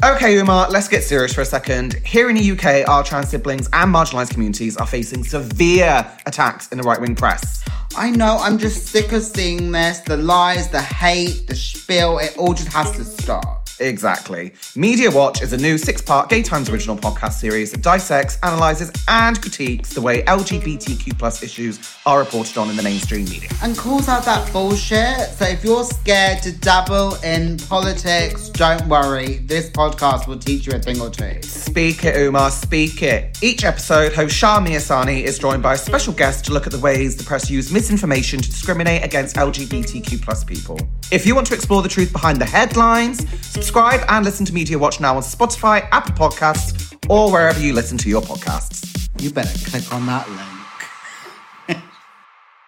Okay, 0.02 0.38
Umar, 0.38 0.70
let's 0.70 0.88
get 0.88 1.02
serious 1.04 1.34
for 1.34 1.42
a 1.42 1.44
second. 1.44 1.94
Here 2.06 2.30
in 2.30 2.36
the 2.36 2.52
UK, 2.52 2.88
our 2.88 3.04
trans 3.04 3.28
siblings 3.28 3.68
and 3.74 3.94
marginalised 3.94 4.30
communities 4.30 4.78
are 4.78 4.86
facing 4.86 5.24
severe 5.24 6.10
attacks 6.24 6.68
in 6.68 6.78
the 6.78 6.84
right 6.84 6.98
wing 6.98 7.14
press. 7.14 7.62
I 7.96 8.10
know, 8.10 8.38
I'm 8.40 8.56
just 8.56 8.86
sick 8.86 9.12
of 9.12 9.22
seeing 9.22 9.72
this 9.72 9.98
the 10.00 10.16
lies, 10.16 10.68
the 10.68 10.80
hate, 10.80 11.48
the 11.48 11.54
spiel, 11.54 12.18
it 12.18 12.34
all 12.38 12.54
just 12.54 12.72
has 12.72 12.90
to 12.92 13.04
stop. 13.04 13.59
Exactly. 13.80 14.52
Media 14.76 15.10
Watch 15.10 15.42
is 15.42 15.52
a 15.52 15.56
new 15.56 15.78
six 15.78 16.02
part 16.02 16.28
Gay 16.28 16.42
Times 16.42 16.68
original 16.68 16.96
podcast 16.96 17.34
series 17.34 17.72
that 17.72 17.82
dissects, 17.82 18.38
analyses, 18.42 18.92
and 19.08 19.40
critiques 19.40 19.94
the 19.94 20.00
way 20.00 20.22
LGBTQ 20.22 21.18
plus 21.18 21.42
issues 21.42 21.80
are 22.06 22.18
reported 22.18 22.56
on 22.58 22.70
in 22.70 22.76
the 22.76 22.82
mainstream 22.82 23.24
media. 23.24 23.48
And 23.62 23.76
calls 23.76 24.08
out 24.08 24.24
that 24.24 24.52
bullshit. 24.52 25.28
So 25.30 25.46
if 25.46 25.64
you're 25.64 25.84
scared 25.84 26.42
to 26.42 26.52
dabble 26.52 27.14
in 27.22 27.58
politics, 27.58 28.48
don't 28.50 28.86
worry. 28.86 29.38
This 29.38 29.70
podcast 29.70 30.26
will 30.26 30.38
teach 30.38 30.66
you 30.66 30.74
a 30.74 30.78
thing 30.78 31.00
or 31.00 31.10
two. 31.10 31.42
Speak 31.42 32.04
it, 32.04 32.16
Umar, 32.16 32.50
speak 32.50 33.02
it. 33.02 33.38
Each 33.42 33.64
episode, 33.64 34.12
host 34.12 34.36
Shah 34.36 34.60
Miasani 34.60 35.22
is 35.22 35.38
joined 35.38 35.62
by 35.62 35.74
a 35.74 35.78
special 35.78 36.12
guest 36.12 36.44
to 36.46 36.52
look 36.52 36.66
at 36.66 36.72
the 36.72 36.78
ways 36.78 37.16
the 37.16 37.24
press 37.24 37.50
use 37.50 37.72
misinformation 37.72 38.40
to 38.40 38.48
discriminate 38.48 39.04
against 39.04 39.36
LGBTQ 39.36 40.22
plus 40.22 40.44
people. 40.44 40.78
If 41.12 41.26
you 41.26 41.34
want 41.34 41.48
to 41.48 41.54
explore 41.54 41.82
the 41.82 41.88
truth 41.88 42.12
behind 42.12 42.40
the 42.40 42.44
headlines, 42.44 43.28
subscribe 43.40 44.02
and 44.08 44.24
listen 44.24 44.46
to 44.46 44.54
Media 44.54 44.78
Watch 44.78 45.00
now 45.00 45.16
on 45.16 45.22
Spotify, 45.22 45.88
Apple 45.90 46.14
Podcasts, 46.14 46.96
or 47.08 47.32
wherever 47.32 47.58
you 47.58 47.72
listen 47.72 47.98
to 47.98 48.08
your 48.08 48.22
podcasts. 48.22 49.08
You 49.20 49.30
better 49.32 49.58
click 49.68 49.92
on 49.92 50.06
that 50.06 50.28
link. 50.28 51.82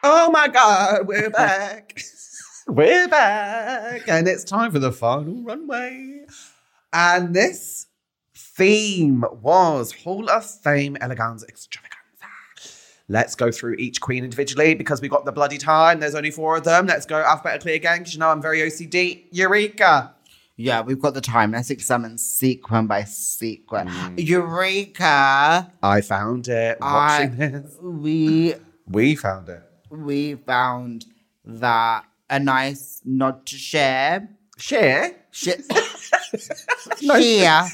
Oh 0.04 0.32
my 0.32 0.48
God, 0.48 1.06
we're 1.06 1.30
back. 1.30 1.96
we're 2.66 3.06
back. 3.06 4.08
And 4.08 4.26
it's 4.26 4.42
time 4.42 4.72
for 4.72 4.80
the 4.80 4.90
final 4.90 5.44
runway. 5.44 6.26
And 6.92 7.36
this 7.36 7.86
theme 8.34 9.24
was 9.30 9.92
Hall 9.92 10.28
of 10.28 10.44
Fame 10.44 10.96
Elegance 11.00 11.44
Extravaganza. 11.44 11.91
Let's 13.12 13.34
go 13.34 13.52
through 13.52 13.74
each 13.74 14.00
queen 14.00 14.24
individually 14.24 14.74
because 14.74 15.02
we've 15.02 15.10
got 15.10 15.26
the 15.26 15.32
bloody 15.32 15.58
time. 15.58 16.00
There's 16.00 16.14
only 16.14 16.30
four 16.30 16.56
of 16.56 16.64
them. 16.64 16.86
Let's 16.86 17.04
go 17.04 17.16
alphabetically 17.16 17.74
again 17.74 17.98
because 17.98 18.14
you 18.14 18.20
know 18.20 18.30
I'm 18.30 18.40
very 18.40 18.60
OCD. 18.60 19.24
Eureka. 19.30 20.14
Yeah, 20.56 20.80
we've 20.80 20.98
got 20.98 21.12
the 21.12 21.20
time. 21.20 21.52
Let's 21.52 21.68
examine 21.68 22.16
sequin 22.16 22.86
by 22.86 23.04
sequin. 23.04 23.88
Mm. 23.88 24.14
Eureka! 24.16 25.70
I 25.82 26.00
found 26.00 26.48
it. 26.48 26.78
I, 26.80 27.24
Watching 27.26 27.36
this. 27.36 27.76
we 27.82 28.54
We 28.88 29.14
found 29.14 29.50
it. 29.50 29.62
we 29.90 30.36
found 30.36 31.04
that 31.44 32.06
a 32.30 32.40
nice 32.40 33.02
nod 33.04 33.44
to 33.44 33.56
share. 33.56 34.30
Share. 34.56 35.16
Share. 35.30 35.58
share. 36.98 37.64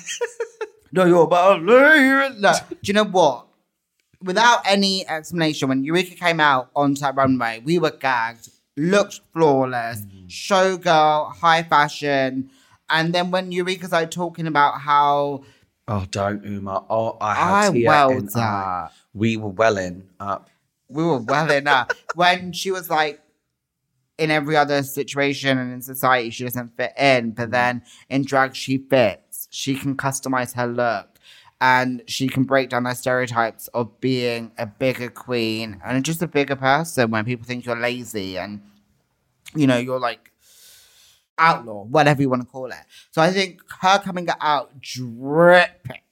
No, 0.90 1.04
you're 1.04 1.22
about 1.22 1.62
no. 1.62 2.52
Do 2.68 2.76
you 2.82 2.94
know 2.94 3.04
what? 3.04 3.47
Without 4.22 4.60
any 4.66 5.08
explanation, 5.08 5.68
when 5.68 5.84
Eureka 5.84 6.14
came 6.14 6.40
out 6.40 6.70
onto 6.74 7.00
that 7.00 7.14
runway, 7.14 7.62
we 7.64 7.78
were 7.78 7.92
gagged, 7.92 8.48
looked 8.76 9.20
flawless, 9.32 10.00
mm-hmm. 10.00 10.26
showgirl, 10.26 11.36
high 11.36 11.62
fashion. 11.62 12.50
And 12.90 13.14
then 13.14 13.30
when 13.30 13.52
Eureka 13.52 13.86
started 13.86 14.10
talking 14.10 14.46
about 14.46 14.80
how 14.80 15.44
Oh, 15.90 16.04
don't, 16.10 16.44
Uma. 16.44 16.84
Oh, 16.90 17.16
I 17.18 17.30
I 17.30 17.64
had 17.64 17.72
tear 17.72 17.86
welled 17.86 18.12
in 18.12 18.28
up. 18.36 18.92
We 19.14 19.36
were 19.38 19.48
welling 19.48 20.08
up. 20.20 20.50
we 20.88 21.02
were 21.02 21.18
well 21.18 21.50
enough. 21.50 21.88
when 22.14 22.52
she 22.52 22.70
was 22.70 22.90
like, 22.90 23.20
in 24.18 24.30
every 24.32 24.56
other 24.56 24.82
situation 24.82 25.56
and 25.56 25.72
in 25.72 25.80
society, 25.80 26.30
she 26.30 26.44
doesn't 26.44 26.76
fit 26.76 26.92
in, 26.98 27.30
but 27.30 27.44
mm-hmm. 27.44 27.52
then 27.52 27.82
in 28.10 28.24
drag, 28.24 28.54
she 28.54 28.78
fits. 28.78 29.48
She 29.50 29.76
can 29.76 29.96
customize 29.96 30.54
her 30.54 30.66
look 30.66 31.17
and 31.60 32.02
she 32.06 32.28
can 32.28 32.44
break 32.44 32.68
down 32.68 32.84
those 32.84 32.98
stereotypes 32.98 33.68
of 33.68 34.00
being 34.00 34.52
a 34.58 34.66
bigger 34.66 35.10
queen 35.10 35.80
and 35.84 36.04
just 36.04 36.22
a 36.22 36.28
bigger 36.28 36.56
person 36.56 37.10
when 37.10 37.24
people 37.24 37.44
think 37.44 37.66
you're 37.66 37.76
lazy 37.76 38.38
and, 38.38 38.62
you 39.54 39.66
know, 39.66 39.76
you're 39.76 39.98
like 39.98 40.30
outlaw, 41.36 41.84
whatever 41.84 42.22
you 42.22 42.28
want 42.28 42.42
to 42.42 42.48
call 42.48 42.66
it. 42.66 42.84
So 43.10 43.22
I 43.22 43.30
think 43.30 43.60
her 43.80 43.98
coming 43.98 44.28
out 44.40 44.80
dripping 44.80 46.02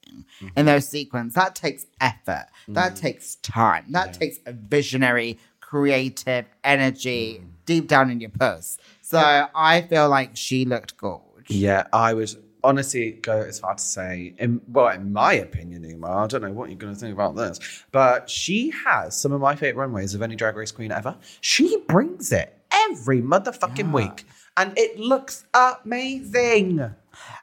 in 0.41 0.47
mm-hmm. 0.49 0.65
those 0.65 0.87
sequins, 0.87 1.33
that 1.35 1.55
takes 1.55 1.85
effort. 2.01 2.47
That 2.67 2.93
mm. 2.93 2.99
takes 2.99 3.35
time. 3.35 3.85
That 3.89 4.13
takes 4.13 4.39
a 4.45 4.53
visionary, 4.53 5.37
creative 5.61 6.45
energy 6.63 7.41
mm. 7.41 7.47
deep 7.65 7.87
down 7.87 8.09
in 8.09 8.19
your 8.19 8.29
purse. 8.31 8.77
So 9.01 9.47
I 9.53 9.81
feel 9.81 10.09
like 10.09 10.31
she 10.35 10.65
looked 10.65 10.97
gorgeous. 10.97 11.55
Yeah, 11.55 11.87
I 11.93 12.13
would 12.13 12.35
honestly 12.63 13.11
go 13.11 13.39
as 13.39 13.59
far 13.59 13.75
to 13.75 13.83
say, 13.83 14.33
in, 14.37 14.61
well, 14.67 14.89
in 14.89 15.13
my 15.13 15.33
opinion, 15.33 15.83
Uma, 15.83 16.07
I 16.23 16.27
don't 16.27 16.41
know 16.41 16.51
what 16.51 16.69
you're 16.69 16.77
going 16.77 16.93
to 16.93 16.99
think 16.99 17.13
about 17.13 17.35
this, 17.35 17.59
but 17.91 18.29
she 18.29 18.71
has 18.85 19.19
some 19.19 19.31
of 19.31 19.41
my 19.41 19.55
favorite 19.55 19.81
runways 19.81 20.13
of 20.13 20.21
any 20.21 20.35
Drag 20.35 20.55
Race 20.55 20.71
queen 20.71 20.91
ever. 20.91 21.15
She 21.41 21.77
brings 21.87 22.31
it 22.31 22.57
every 22.89 23.21
motherfucking 23.21 23.77
Yeah. 23.77 23.91
week, 23.91 24.25
and 24.55 24.77
it 24.77 24.99
looks 24.99 25.45
amazing. 25.53 26.93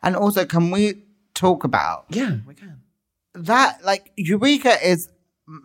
And 0.02 0.16
also, 0.16 0.44
can 0.44 0.70
we 0.70 1.02
talk 1.34 1.64
about 1.64 2.06
Yeah, 2.10 2.36
we 2.46 2.54
can. 2.54 2.80
that? 3.34 3.84
Like, 3.84 4.12
Eureka 4.16 4.76
is 4.86 5.08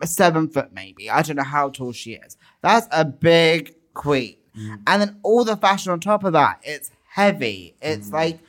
seven 0.04 0.48
foot, 0.48 0.72
maybe. 0.72 1.10
I 1.10 1.22
don't 1.22 1.36
know 1.36 1.42
how 1.42 1.70
tall 1.70 1.92
she 1.92 2.12
is. 2.14 2.36
That's 2.62 2.86
a 2.90 3.04
big 3.04 3.74
queen. 3.94 4.36
Mm. 4.58 4.80
And 4.86 5.02
then 5.02 5.16
all 5.22 5.44
the 5.44 5.56
fashion 5.56 5.92
on 5.92 6.00
top 6.00 6.24
of 6.24 6.32
that, 6.32 6.60
it's 6.62 6.90
heavy. 7.12 7.76
It's 7.80 8.10
mm. 8.10 8.12
like 8.12 8.40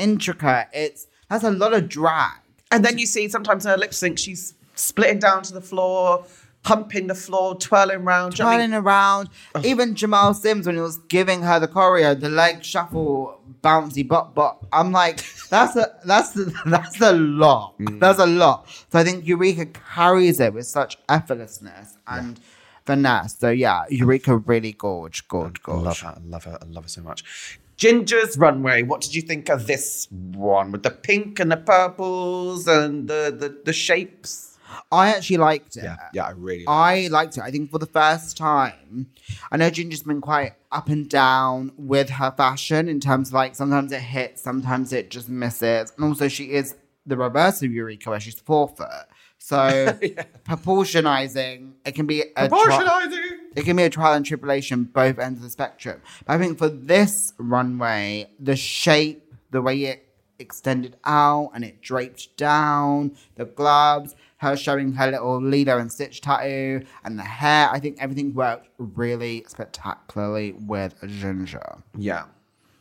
intricate. 0.00 0.68
It's 0.72 1.06
that's 1.28 1.44
a 1.44 1.50
lot 1.50 1.72
of 1.72 1.88
drag. 1.88 2.38
And 2.72 2.84
then 2.84 2.98
you 2.98 3.06
see 3.06 3.28
sometimes 3.28 3.64
in 3.64 3.70
her 3.70 3.76
lip 3.76 3.94
sync, 3.94 4.18
she's 4.18 4.54
splitting 4.74 5.18
down 5.18 5.42
to 5.44 5.52
the 5.52 5.60
floor, 5.60 6.24
pumping 6.62 7.06
the 7.06 7.14
floor, 7.14 7.56
twirling 7.56 7.98
around. 7.98 8.34
Do 8.34 8.42
you 8.42 8.48
know 8.48 8.56
I 8.56 8.58
mean? 8.58 8.74
Around. 8.74 9.28
Even 9.64 9.94
Jamal 9.94 10.34
Sims, 10.34 10.66
when 10.66 10.76
he 10.76 10.80
was 10.80 10.98
giving 11.08 11.42
her 11.42 11.58
the 11.58 11.68
choreo, 11.68 12.18
the 12.18 12.28
leg 12.28 12.64
shuffle, 12.64 13.40
bouncy 13.62 14.06
bop 14.06 14.34
bop. 14.34 14.66
I'm 14.72 14.92
like, 14.92 15.24
that's 15.50 15.76
a 15.76 15.94
that's 16.04 16.36
a, 16.36 16.44
that's 16.66 17.00
a 17.00 17.12
lot. 17.12 17.78
Mm. 17.78 18.00
That's 18.00 18.18
a 18.18 18.26
lot. 18.26 18.68
So 18.90 18.98
I 18.98 19.04
think 19.04 19.26
Eureka 19.26 19.66
carries 19.66 20.40
it 20.40 20.54
with 20.54 20.66
such 20.66 20.98
effortlessness 21.06 21.96
and 22.06 22.40
finesse. 22.86 23.36
So 23.38 23.50
yeah, 23.50 23.84
Eureka 23.90 24.36
really 24.36 24.72
gorge, 24.72 25.26
gorge, 25.28 25.60
I 25.66 25.72
love 25.72 25.84
gorge. 25.84 26.00
her. 26.02 26.08
I 26.08 26.20
love 26.24 26.44
her. 26.44 26.58
I 26.60 26.64
love 26.66 26.84
her 26.84 26.88
so 26.88 27.02
much. 27.02 27.58
Ginger's 27.80 28.36
runway. 28.36 28.82
What 28.82 29.00
did 29.00 29.14
you 29.14 29.22
think 29.22 29.48
of 29.48 29.66
this 29.66 30.06
one 30.10 30.70
with 30.70 30.82
the 30.82 30.90
pink 30.90 31.40
and 31.40 31.50
the 31.50 31.56
purples 31.56 32.68
and 32.68 33.08
the 33.08 33.34
the, 33.36 33.58
the 33.64 33.72
shapes? 33.72 34.58
I 34.92 35.08
actually 35.08 35.38
liked 35.38 35.76
it. 35.76 35.84
yeah, 35.84 35.96
yeah 36.12 36.26
I 36.26 36.30
really. 36.32 36.64
I 36.68 37.08
liked 37.10 37.38
it. 37.38 37.42
I 37.42 37.50
think 37.50 37.70
for 37.70 37.78
the 37.78 37.86
first 37.86 38.36
time, 38.36 39.10
I 39.50 39.56
know 39.56 39.70
Ginger's 39.70 40.02
been 40.02 40.20
quite 40.20 40.52
up 40.70 40.88
and 40.88 41.08
down 41.08 41.72
with 41.78 42.10
her 42.10 42.30
fashion 42.36 42.86
in 42.86 43.00
terms 43.00 43.28
of 43.28 43.34
like 43.34 43.56
sometimes 43.56 43.92
it 43.92 44.00
hits, 44.00 44.42
sometimes 44.42 44.92
it 44.92 45.10
just 45.10 45.30
misses. 45.30 45.92
And 45.96 46.04
also, 46.04 46.28
she 46.28 46.52
is 46.52 46.76
the 47.06 47.16
reverse 47.16 47.62
of 47.62 47.72
Eureka, 47.72 48.10
where 48.10 48.20
she's 48.20 48.38
four 48.38 48.68
foot. 48.68 49.06
So, 49.38 49.56
proportionizing, 50.44 51.72
it 51.86 51.94
can 51.94 52.06
be 52.06 52.24
a 52.36 52.46
tr- 52.46 52.54
Proportionizing. 52.54 53.29
It 53.56 53.64
can 53.64 53.76
be 53.76 53.82
a 53.82 53.90
trial 53.90 54.14
and 54.14 54.24
tribulation, 54.24 54.84
both 54.84 55.18
ends 55.18 55.38
of 55.38 55.44
the 55.44 55.50
spectrum. 55.50 56.00
But 56.24 56.34
I 56.34 56.38
think 56.38 56.58
for 56.58 56.68
this 56.68 57.32
runway, 57.38 58.30
the 58.38 58.56
shape, 58.56 59.34
the 59.50 59.60
way 59.60 59.84
it 59.84 60.06
extended 60.38 60.96
out 61.04 61.50
and 61.54 61.64
it 61.64 61.82
draped 61.82 62.36
down, 62.36 63.16
the 63.36 63.44
gloves, 63.44 64.14
her 64.38 64.56
showing 64.56 64.92
her 64.92 65.10
little 65.10 65.42
Lilo 65.42 65.78
and 65.78 65.92
Stitch 65.92 66.20
tattoo, 66.20 66.84
and 67.04 67.18
the 67.18 67.24
hair, 67.24 67.68
I 67.70 67.78
think 67.78 67.96
everything 68.00 68.34
worked 68.34 68.68
really 68.78 69.44
spectacularly 69.48 70.52
with 70.52 70.94
Ginger. 71.06 71.78
Yeah. 71.96 72.24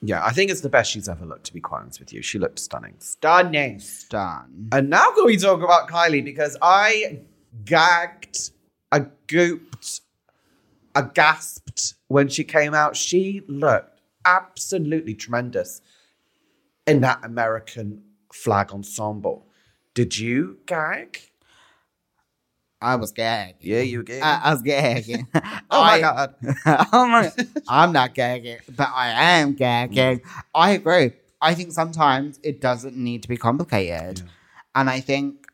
Yeah, 0.02 0.24
I 0.24 0.32
think 0.32 0.50
it's 0.50 0.62
the 0.62 0.70
best 0.70 0.92
she's 0.92 1.10
ever 1.10 1.26
looked, 1.26 1.46
to 1.48 1.54
be 1.54 1.60
quite 1.60 1.82
honest 1.82 2.00
with 2.00 2.14
you. 2.14 2.22
She 2.22 2.40
looked 2.40 2.60
stunning. 2.60 2.96
Stunning. 3.00 3.82
Done. 4.10 4.70
And 4.72 4.90
now 4.90 5.12
can 5.12 5.26
we 5.26 5.36
talk 5.36 5.62
about 5.62 5.90
Kylie? 5.90 6.24
Because 6.24 6.56
I 6.62 7.20
gagged, 7.66 8.52
I 8.94 9.02
gooped, 9.28 10.00
I 10.00 10.09
gasped 11.14 11.96
when 12.08 12.28
she 12.28 12.44
came 12.44 12.74
out. 12.74 12.96
She 12.96 13.42
looked 13.48 14.00
absolutely 14.26 15.16
tremendous 15.16 15.82
in 16.86 17.02
that 17.02 17.20
American 17.24 18.04
flag 18.34 18.72
ensemble. 18.72 19.48
Did 19.94 20.18
you 20.18 20.60
gag? 20.66 21.20
I 22.82 22.96
was 22.96 23.12
gagging. 23.12 23.56
Yeah, 23.60 23.82
you 23.82 24.04
gagged. 24.04 24.24
I, 24.24 24.42
I 24.44 24.54
was 24.54 24.62
gagging. 24.62 25.28
oh 25.70 25.82
my 25.82 26.00
god. 26.00 26.36
oh 26.94 27.08
my, 27.08 27.32
I'm 27.68 27.92
not 27.92 28.14
gagging, 28.14 28.60
but 28.76 28.90
I 28.94 29.40
am 29.40 29.54
gagging. 29.54 30.20
Mm. 30.20 30.44
I 30.56 30.72
agree. 30.72 31.12
I 31.42 31.54
think 31.54 31.72
sometimes 31.72 32.40
it 32.44 32.62
doesn't 32.62 32.96
need 32.96 33.24
to 33.24 33.30
be 33.30 33.38
complicated. 33.38 34.22
And 34.76 34.90
I 34.90 35.00
think 35.00 35.48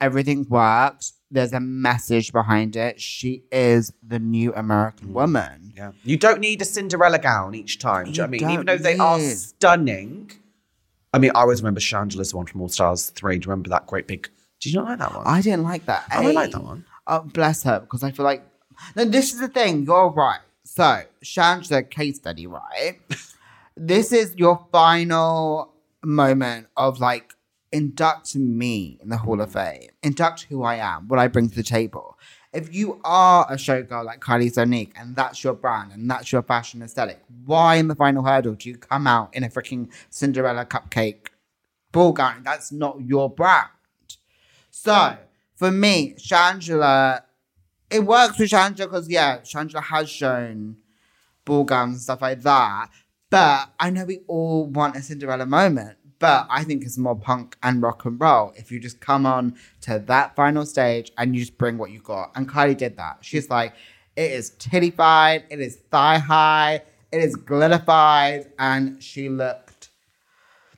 everything 0.00 0.46
works. 0.48 1.14
There's 1.32 1.54
a 1.54 1.60
message 1.60 2.30
behind 2.30 2.76
it. 2.76 3.00
She 3.00 3.42
is 3.50 3.90
the 4.06 4.18
new 4.18 4.52
American 4.54 5.08
mm. 5.08 5.12
woman. 5.12 5.72
Yeah. 5.74 5.92
You 6.04 6.18
don't 6.18 6.40
need 6.40 6.60
a 6.60 6.66
Cinderella 6.66 7.18
gown 7.18 7.54
each 7.54 7.78
time. 7.78 8.04
Do 8.04 8.10
you 8.10 8.16
know 8.18 8.22
what 8.24 8.28
I 8.28 8.30
mean? 8.30 8.50
Even 8.50 8.66
though 8.66 8.76
they 8.76 8.98
are 8.98 9.18
stunning. 9.18 10.30
I 11.14 11.18
mean, 11.18 11.30
I 11.34 11.40
always 11.40 11.62
remember 11.62 11.80
Chandler's 11.80 12.34
one 12.34 12.44
from 12.46 12.60
All 12.60 12.68
Stars 12.68 13.10
3. 13.10 13.38
Do 13.38 13.46
you 13.46 13.50
remember 13.50 13.70
that 13.70 13.86
great 13.86 14.06
big. 14.06 14.28
Did 14.60 14.74
you 14.74 14.80
not 14.80 14.90
like 14.90 14.98
that 14.98 15.14
one? 15.14 15.26
I 15.26 15.40
didn't 15.40 15.64
like 15.64 15.86
that. 15.86 16.04
Oh, 16.12 16.18
I 16.18 16.26
I 16.26 16.30
A, 16.30 16.32
like 16.32 16.50
that 16.52 16.62
one. 16.62 16.84
Oh, 17.06 17.20
bless 17.20 17.62
her, 17.62 17.80
because 17.80 18.04
I 18.04 18.10
feel 18.10 18.24
like. 18.24 18.46
No, 18.94 19.04
this 19.06 19.32
is 19.32 19.40
the 19.40 19.48
thing. 19.48 19.84
You're 19.84 20.10
right. 20.10 20.40
So, 20.64 21.02
Shangela 21.24 21.88
case 21.88 22.16
study, 22.16 22.46
right? 22.46 23.00
this 23.76 24.12
is 24.12 24.34
your 24.36 24.66
final 24.70 25.72
moment 26.04 26.66
of 26.76 27.00
like 27.00 27.34
induct 27.72 28.36
me 28.36 28.98
in 29.02 29.08
the 29.08 29.16
Hall 29.16 29.40
of 29.40 29.50
mm. 29.50 29.52
Fame. 29.52 29.90
Induct 30.02 30.46
who 30.48 30.62
I 30.62 30.76
am, 30.76 31.08
what 31.08 31.18
I 31.18 31.28
bring 31.28 31.48
to 31.48 31.56
the 31.56 31.62
table. 31.62 32.18
If 32.52 32.74
you 32.74 33.00
are 33.02 33.46
a 33.50 33.54
showgirl 33.54 34.04
like 34.04 34.20
Kylie 34.20 34.52
Sonique 34.52 34.92
and 34.94 35.16
that's 35.16 35.42
your 35.42 35.54
brand 35.54 35.92
and 35.92 36.10
that's 36.10 36.30
your 36.30 36.42
fashion 36.42 36.82
aesthetic, 36.82 37.22
why 37.46 37.76
in 37.76 37.88
the 37.88 37.94
final 37.94 38.22
hurdle 38.22 38.54
do 38.54 38.68
you 38.68 38.76
come 38.76 39.06
out 39.06 39.34
in 39.34 39.42
a 39.42 39.48
freaking 39.48 39.90
Cinderella 40.10 40.66
cupcake 40.66 41.28
ball 41.92 42.12
gown? 42.12 42.42
That's 42.44 42.70
not 42.70 43.00
your 43.00 43.30
brand. 43.30 43.70
So 44.70 45.16
for 45.54 45.70
me, 45.70 46.14
Shangela, 46.18 47.22
it 47.90 48.00
works 48.00 48.38
with 48.38 48.50
Shangela 48.50 48.84
because 48.84 49.08
yeah, 49.08 49.38
Shangela 49.38 49.82
has 49.84 50.10
shown 50.10 50.76
ball 51.46 51.64
gowns 51.64 51.94
and 51.94 52.02
stuff 52.02 52.20
like 52.20 52.42
that. 52.42 52.88
But 53.30 53.70
I 53.80 53.88
know 53.88 54.04
we 54.04 54.20
all 54.26 54.66
want 54.66 54.94
a 54.94 55.00
Cinderella 55.00 55.46
moment. 55.46 55.96
But 56.22 56.46
I 56.48 56.62
think 56.62 56.84
it's 56.84 56.96
more 56.96 57.16
punk 57.16 57.56
and 57.64 57.82
rock 57.82 58.04
and 58.04 58.18
roll 58.20 58.52
if 58.54 58.70
you 58.70 58.78
just 58.78 59.00
come 59.00 59.26
on 59.26 59.56
to 59.80 59.98
that 60.06 60.36
final 60.36 60.64
stage 60.64 61.10
and 61.18 61.34
you 61.34 61.40
just 61.42 61.58
bring 61.58 61.78
what 61.78 61.90
you 61.90 61.98
got. 61.98 62.30
And 62.36 62.48
Kylie 62.48 62.76
did 62.76 62.96
that. 62.96 63.18
She's 63.22 63.50
like, 63.50 63.74
it 64.14 64.30
is 64.30 64.52
tittified, 64.52 65.42
it 65.50 65.58
is 65.58 65.78
thigh 65.90 66.18
high, 66.18 66.82
it 67.10 67.20
is 67.20 67.34
glitterified, 67.36 68.50
and 68.56 69.02
she 69.02 69.28
looked 69.28 69.88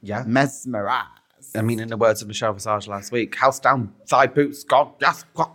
Yeah. 0.01 0.25
mesmerized. 0.27 1.09
I 1.55 1.61
mean, 1.61 1.79
in 1.79 1.89
the 1.89 1.99
words 1.99 2.23
of 2.23 2.29
Michelle 2.29 2.55
Visage 2.55 2.89
last 2.89 3.13
week, 3.13 3.35
house 3.37 3.61
down, 3.61 3.93
thigh 4.07 4.29
boots, 4.29 4.65
God, 4.65 4.93
yes. 5.01 5.27
well, 5.37 5.53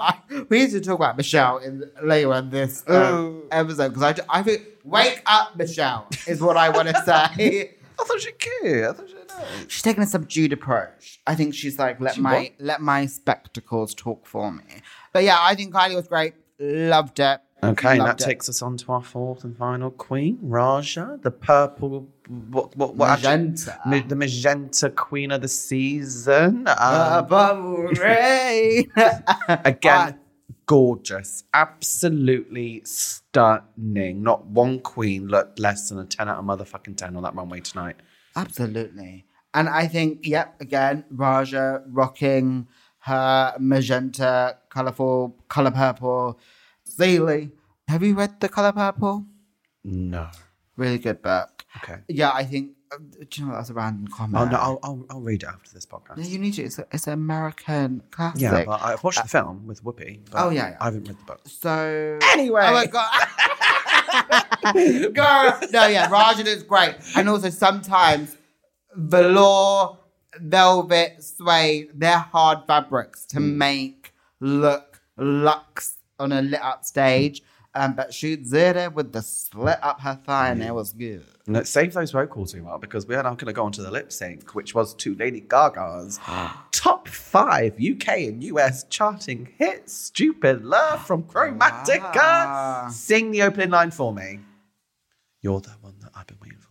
I, 0.00 0.14
we 0.48 0.60
need 0.60 0.70
to 0.70 0.80
talk 0.80 0.94
about 1.00 1.16
Michelle 1.16 1.58
in, 1.58 1.90
later 2.02 2.32
in 2.34 2.50
this 2.50 2.84
Oh. 2.86 3.42
episode 3.50 3.88
because 3.94 4.20
I, 4.30 4.38
I 4.38 4.42
think 4.44 4.62
wake 4.84 5.22
up, 5.26 5.56
Michelle, 5.56 6.06
is 6.28 6.40
what 6.40 6.56
I 6.56 6.68
want 6.70 6.88
to 6.88 7.02
say. 7.36 7.74
I 8.00 8.04
thought 8.04 8.20
she 8.20 8.32
could. 8.32 8.84
I 8.84 8.92
thought 8.92 9.08
she 9.08 9.14
no. 9.14 9.44
she's 9.68 9.82
taking 9.82 10.02
a 10.02 10.06
subdued 10.06 10.52
approach. 10.52 11.20
I 11.26 11.34
think 11.34 11.54
she's 11.54 11.78
like 11.78 12.00
let 12.00 12.14
She 12.14 12.20
my 12.20 12.38
what? 12.38 12.50
let 12.58 12.80
my 12.80 13.06
spectacles 13.06 13.94
talk 13.94 14.26
for 14.26 14.50
me. 14.52 14.64
But 15.12 15.24
yeah, 15.24 15.36
I 15.40 15.54
think 15.54 15.72
Kylie 15.74 15.94
was 15.96 16.08
great. 16.08 16.34
Loved 16.58 17.20
it. 17.20 17.40
Okay, 17.62 17.90
and 17.90 18.00
that 18.00 18.04
Loved 18.06 18.20
it. 18.22 18.24
takes 18.24 18.48
us 18.48 18.62
on 18.62 18.78
to 18.78 18.92
our 18.92 19.02
fourth 19.02 19.44
and 19.44 19.54
final 19.54 19.90
queen, 19.90 20.38
Ra'Jah, 20.42 21.20
the 21.22 21.30
purple, 21.30 22.08
what, 22.50 22.74
what, 22.74 22.94
what 22.96 23.10
actually- 23.10 23.28
Magenta. 23.36 23.78
Ma- 23.84 24.00
the 24.08 24.16
magenta 24.16 24.88
queen 24.88 25.30
of 25.30 25.42
the 25.42 25.48
season. 25.48 26.66
Um, 26.68 27.18
Above 27.24 27.98
rain. 27.98 28.90
again, 29.48 30.18
gorgeous, 30.70 31.42
absolutely 31.52 32.80
stunning. 32.84 34.22
Not 34.22 34.46
one 34.46 34.78
queen 34.78 35.26
looked 35.26 35.58
less 35.58 35.88
than 35.88 35.98
a 35.98 36.04
ten 36.04 36.28
out 36.28 36.38
of 36.38 36.44
motherfucking 36.44 36.96
ten 36.96 37.16
on 37.16 37.24
that 37.24 37.34
runway 37.34 37.58
tonight. 37.58 37.96
Absolutely. 38.36 39.26
And 39.52 39.68
I 39.68 39.88
think, 39.88 40.24
yep, 40.24 40.60
again, 40.60 41.04
Ra'Jah 41.12 41.82
rocking 41.88 42.68
her 43.00 43.56
magenta, 43.58 44.58
colourful, 44.68 45.34
colour 45.48 45.72
purple. 45.72 46.38
Sealy. 46.84 47.50
Have 47.88 48.04
you 48.04 48.14
read 48.14 48.38
The 48.38 48.48
Colour 48.48 48.70
Purple? 48.70 49.26
No. 49.82 50.28
Really 50.76 50.98
good 50.98 51.20
book. 51.20 51.64
Okay. 51.78 52.02
Yeah, 52.08 52.30
I 52.32 52.44
think. 52.44 52.76
Uh, 52.92 52.96
Do 52.98 53.26
you 53.40 53.46
know? 53.46 53.52
That's 53.54 53.70
a 53.70 53.74
random 53.74 54.08
comment. 54.08 54.36
Oh 54.42 54.44
no, 54.50 54.56
I'll, 54.58 54.78
I'll, 54.82 55.06
I'll 55.10 55.20
read 55.20 55.42
it 55.42 55.48
after 55.48 55.70
this 55.72 55.86
podcast. 55.86 56.16
No, 56.16 56.22
you 56.24 56.38
need 56.38 56.54
to. 56.54 56.62
It's, 56.62 56.78
a, 56.78 56.86
it's 56.92 57.06
an 57.06 57.12
American 57.14 58.02
classic. 58.10 58.40
Yeah, 58.40 58.64
but 58.64 58.82
I've 58.82 59.02
watched 59.04 59.22
the 59.22 59.28
film 59.28 59.66
with 59.66 59.82
Whoopi. 59.84 60.20
But 60.30 60.44
Oh, 60.46 60.50
yeah, 60.50 60.70
yeah. 60.70 60.76
I 60.80 60.84
haven't 60.86 61.06
read 61.08 61.18
the 61.18 61.24
book. 61.24 61.40
So. 61.46 62.18
Anyway. 62.32 62.62
Oh 62.64 62.72
my 62.72 62.86
god. 62.86 63.10
Girl. 65.14 65.58
No, 65.72 65.86
yeah, 65.86 66.08
Rajan 66.08 66.46
is 66.46 66.62
great. 66.62 66.94
And 67.16 67.28
also 67.28 67.50
sometimes 67.50 68.36
velour, 68.94 69.98
velvet, 70.40 71.22
suede, 71.22 71.90
they're 71.94 72.18
hard 72.18 72.60
fabrics 72.66 73.24
to 73.26 73.40
make 73.40 74.12
look 74.40 75.00
luxe 75.16 75.98
on 76.18 76.32
a 76.32 76.42
lit 76.42 76.60
up 76.62 76.84
stage. 76.84 77.42
Um, 77.72 77.94
but 77.94 78.12
she 78.12 78.34
did 78.34 78.76
it 78.76 78.94
with 78.94 79.12
the 79.12 79.22
slit 79.22 79.78
up 79.80 80.00
her 80.00 80.18
thigh 80.24 80.50
and 80.50 80.62
it 80.62 80.74
was 80.74 80.92
good. 80.92 81.24
No, 81.46 81.62
save 81.62 81.92
those 81.92 82.10
vocals, 82.10 82.52
Umar, 82.54 82.80
because 82.80 83.06
we 83.06 83.14
are 83.14 83.22
now 83.22 83.34
going 83.34 83.46
to 83.46 83.52
go 83.52 83.64
on 83.64 83.70
to 83.72 83.82
the 83.82 83.90
lip 83.90 84.10
sync, 84.10 84.56
which 84.56 84.74
was 84.74 84.92
to 84.94 85.14
Lady 85.14 85.40
Gaga's 85.40 86.18
top 86.72 87.06
five 87.06 87.74
UK 87.74 88.08
and 88.08 88.42
US 88.42 88.84
charting 88.84 89.52
hit, 89.56 89.88
Stupid 89.88 90.64
Love 90.64 91.06
from 91.06 91.22
Chromatica. 91.22 92.12
Wow. 92.12 92.88
Sing 92.90 93.30
the 93.30 93.42
opening 93.42 93.70
line 93.70 93.92
for 93.92 94.12
me. 94.12 94.40
You're 95.40 95.60
the 95.60 95.70
one 95.80 95.94
that 96.00 96.10
I've 96.14 96.26
been 96.26 96.38
waiting 96.42 96.58
for. 96.58 96.68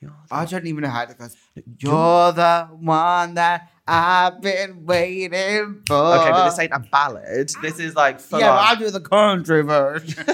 You're 0.00 0.10
the 0.28 0.34
I 0.34 0.44
don't 0.44 0.66
even 0.66 0.82
know 0.82 0.88
how 0.88 1.02
it 1.02 1.18
goes. 1.18 1.36
You're 1.78 2.32
the 2.32 2.68
one 2.78 3.34
that 3.34 3.71
I've 3.86 4.40
been 4.40 4.84
waiting 4.86 5.82
for. 5.86 5.94
Okay, 5.96 6.30
but 6.30 6.44
this 6.50 6.58
ain't 6.58 6.72
a 6.72 6.78
ballad. 6.78 7.50
This 7.62 7.78
is 7.80 7.94
like 7.96 8.20
full 8.20 8.38
Yeah, 8.40 8.50
but. 8.50 8.60
I'll 8.60 8.76
do 8.76 8.90
the 8.90 9.00
country 9.00 9.62
version. 9.62 10.24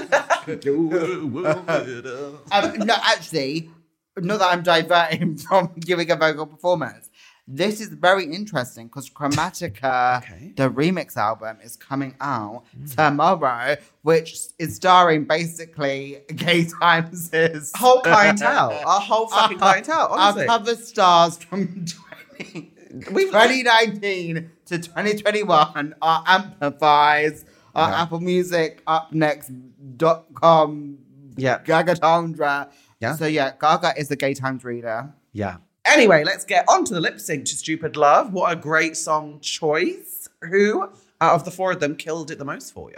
um, 2.51 2.73
no, 2.87 2.95
actually, 3.03 3.69
not 4.17 4.39
that 4.39 4.49
I'm 4.51 4.63
diverting 4.63 5.37
from 5.49 5.71
giving 5.79 6.11
a 6.11 6.15
vocal 6.15 6.45
performance. 6.45 7.09
This 7.51 7.81
is 7.81 7.87
very 7.87 8.25
interesting 8.25 8.85
because 8.87 9.09
Chromatica, 9.09 10.19
Okay. 10.19 10.53
the 10.55 10.69
remix 10.69 11.17
album, 11.17 11.57
is 11.63 11.75
coming 11.75 12.13
out 12.21 12.63
tomorrow, 12.95 13.75
which 14.03 14.37
is 14.59 14.75
starring 14.75 15.25
basically 15.25 16.19
Gay 16.35 16.65
Times' 16.79 17.31
whole 17.75 18.01
clientele. 18.01 18.79
Our 18.85 19.01
whole 19.01 19.27
fucking 19.29 19.57
clientele, 19.57 20.09
honestly. 20.11 20.47
Our 20.47 20.59
cover 20.59 20.75
stars 20.75 21.37
from 21.39 21.85
20, 22.37 22.53
We've- 22.53 22.71
2019 23.05 24.49
to 24.67 24.77
2021 24.79 25.95
are 26.01 26.23
amplifies. 26.27 27.45
Our 27.75 27.89
Yeah. 27.89 28.01
Apple 28.01 28.19
Music, 28.19 28.81
up 28.87 29.13
next, 29.13 29.51
dot 29.97 30.25
com, 30.33 30.97
Yeah. 31.37 31.59
Gaga 31.63 31.95
Tundra. 31.95 32.69
Yeah. 32.99 33.15
So 33.15 33.25
yeah, 33.27 33.53
Gaga 33.59 33.93
is 33.97 34.07
the 34.07 34.15
Gay 34.15 34.33
Times 34.33 34.63
reader. 34.63 35.13
Yeah. 35.33 35.57
Anyway, 35.85 36.23
let's 36.23 36.45
get 36.45 36.65
on 36.67 36.83
to 36.85 36.93
the 36.93 36.99
lip 36.99 37.19
sync 37.19 37.45
to 37.45 37.55
Stupid 37.55 37.95
Love. 37.95 38.33
What 38.33 38.51
a 38.51 38.55
great 38.55 38.97
song 38.97 39.39
choice. 39.39 40.27
Who 40.41 40.89
out 41.21 41.35
of 41.35 41.45
the 41.45 41.51
four 41.51 41.71
of 41.71 41.79
them 41.79 41.95
killed 41.95 42.31
it 42.31 42.37
the 42.37 42.45
most 42.45 42.73
for 42.73 42.89
you? 42.89 42.97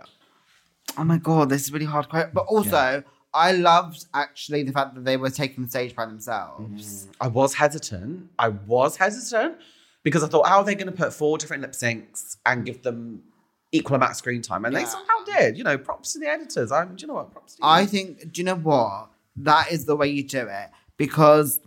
Oh 0.98 1.04
my 1.04 1.18
god, 1.18 1.50
this 1.50 1.64
is 1.64 1.72
really 1.72 1.86
hard. 1.86 2.10
quote. 2.10 2.34
But 2.34 2.46
also, 2.48 3.04
I 3.34 3.52
loved 3.54 4.06
actually 4.14 4.64
the 4.64 4.72
fact 4.74 4.96
that 4.96 5.06
they 5.06 5.16
were 5.18 5.30
taking 5.30 5.64
the 5.66 5.70
stage 5.70 5.96
by 5.96 6.06
themselves. 6.06 7.06
Mm-hmm. 7.06 7.12
I 7.22 7.28
was 7.28 7.54
hesitant. 7.54 8.30
I 8.40 8.50
was 8.50 8.98
hesitant 8.98 9.56
because 10.04 10.24
I 10.24 10.28
thought, 10.28 10.48
how 10.48 10.58
are 10.60 10.64
they 10.64 10.76
going 10.76 10.88
to 10.88 10.94
put 10.98 11.14
four 11.14 11.38
different 11.38 11.62
lip 11.62 11.72
syncs 11.74 12.38
and 12.46 12.66
give 12.66 12.82
them 12.84 13.24
equal 13.72 13.96
amount 13.96 14.12
of 14.12 14.18
screen 14.18 14.42
time, 14.42 14.66
and 14.66 14.76
they 14.76 14.84
somehow 14.86 15.24
did. 15.26 15.58
You 15.58 15.64
know, 15.64 15.78
props 15.78 16.14
to 16.14 16.20
the 16.20 16.28
editors. 16.28 16.72
I'm, 16.72 16.96
do 16.96 17.02
you 17.04 17.08
know 17.08 17.14
what? 17.16 17.32
Props 17.32 17.56
to 17.56 17.62
you. 17.62 17.68
I 17.70 17.86
think, 17.86 18.32
do 18.34 18.42
you 18.42 18.46
know 18.46 18.56
what? 18.56 19.10
That 19.38 19.72
is 19.72 19.86
the 19.86 19.96
way 19.96 20.10
you 20.10 20.24
do 20.28 20.42
it 20.50 20.70
because 20.98 21.62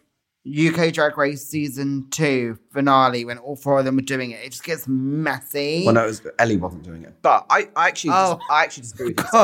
UK 0.47 0.93
Drag 0.93 1.17
Race 1.17 1.47
season 1.47 2.07
two 2.11 2.59
finale, 2.73 3.25
when 3.25 3.39
all 3.39 3.57
four 3.57 3.79
of 3.79 3.87
them 3.87 3.97
were 3.97 4.03
doing 4.03 4.33
it, 4.33 4.41
it 4.45 4.51
just 4.51 4.65
gets 4.65 4.87
messy. 4.87 5.83
Well, 5.87 5.95
no, 5.95 6.05
it 6.05 6.09
was, 6.09 6.23
Ellie 6.39 6.59
wasn't 6.59 6.83
doing 6.83 7.05
it, 7.05 7.15
but 7.23 7.47
I, 7.49 7.71
I 7.75 7.89
actually, 7.89 8.11
Oh. 8.15 8.35
dis- 8.35 8.45
I 8.51 8.63
actually 8.65 8.83
disagree 8.83 9.07
with 9.07 9.17
this. 9.17 9.31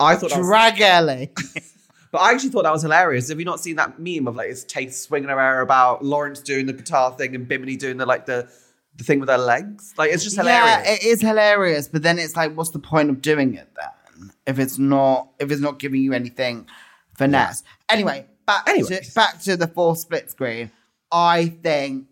I 0.00 0.14
thought, 0.16 0.30
that 0.30 0.38
was, 0.38 0.46
drag 0.46 0.80
Ellie. 0.80 1.32
but 2.12 2.18
I 2.20 2.32
actually 2.32 2.50
thought 2.50 2.62
that 2.64 2.72
was 2.72 2.82
hilarious. 2.82 3.28
Have 3.28 3.38
you 3.38 3.44
not 3.44 3.60
seen 3.60 3.76
that 3.76 3.98
meme 3.98 4.26
of 4.28 4.36
like 4.36 4.48
his 4.48 4.64
taste 4.64 5.02
swinging 5.04 5.30
around 5.30 5.62
about 5.62 6.04
Lawrence 6.04 6.40
doing 6.40 6.66
the 6.66 6.72
guitar 6.72 7.12
thing 7.12 7.34
and 7.34 7.46
Bimini 7.48 7.76
doing 7.76 7.96
the 7.96 8.06
like 8.06 8.26
the 8.26 8.48
the 8.96 9.04
thing 9.04 9.20
with 9.20 9.28
her 9.28 9.38
legs? 9.38 9.92
Like 9.98 10.10
it's 10.12 10.24
just 10.24 10.36
hilarious. 10.36 10.86
Yeah, 10.86 10.92
it 10.94 11.02
is 11.04 11.20
hilarious, 11.20 11.88
but 11.88 12.02
then 12.02 12.18
it's 12.18 12.36
like, 12.36 12.54
what's 12.56 12.70
the 12.70 12.78
point 12.78 13.10
of 13.10 13.20
doing 13.20 13.54
it 13.54 13.68
then? 13.76 14.30
If 14.46 14.58
it's 14.58 14.78
not, 14.78 15.28
if 15.38 15.50
it's 15.50 15.60
not 15.60 15.78
giving 15.78 16.00
you 16.00 16.12
anything 16.12 16.66
finesse. 17.16 17.62
Anyway, 17.88 18.26
back 18.46 18.68
Anyway. 18.68 19.00
to 19.02 19.14
back 19.14 19.40
to 19.42 19.56
the 19.56 19.66
full 19.66 19.94
split 19.94 20.30
screen. 20.30 20.70
I 21.12 21.46
think 21.62 22.06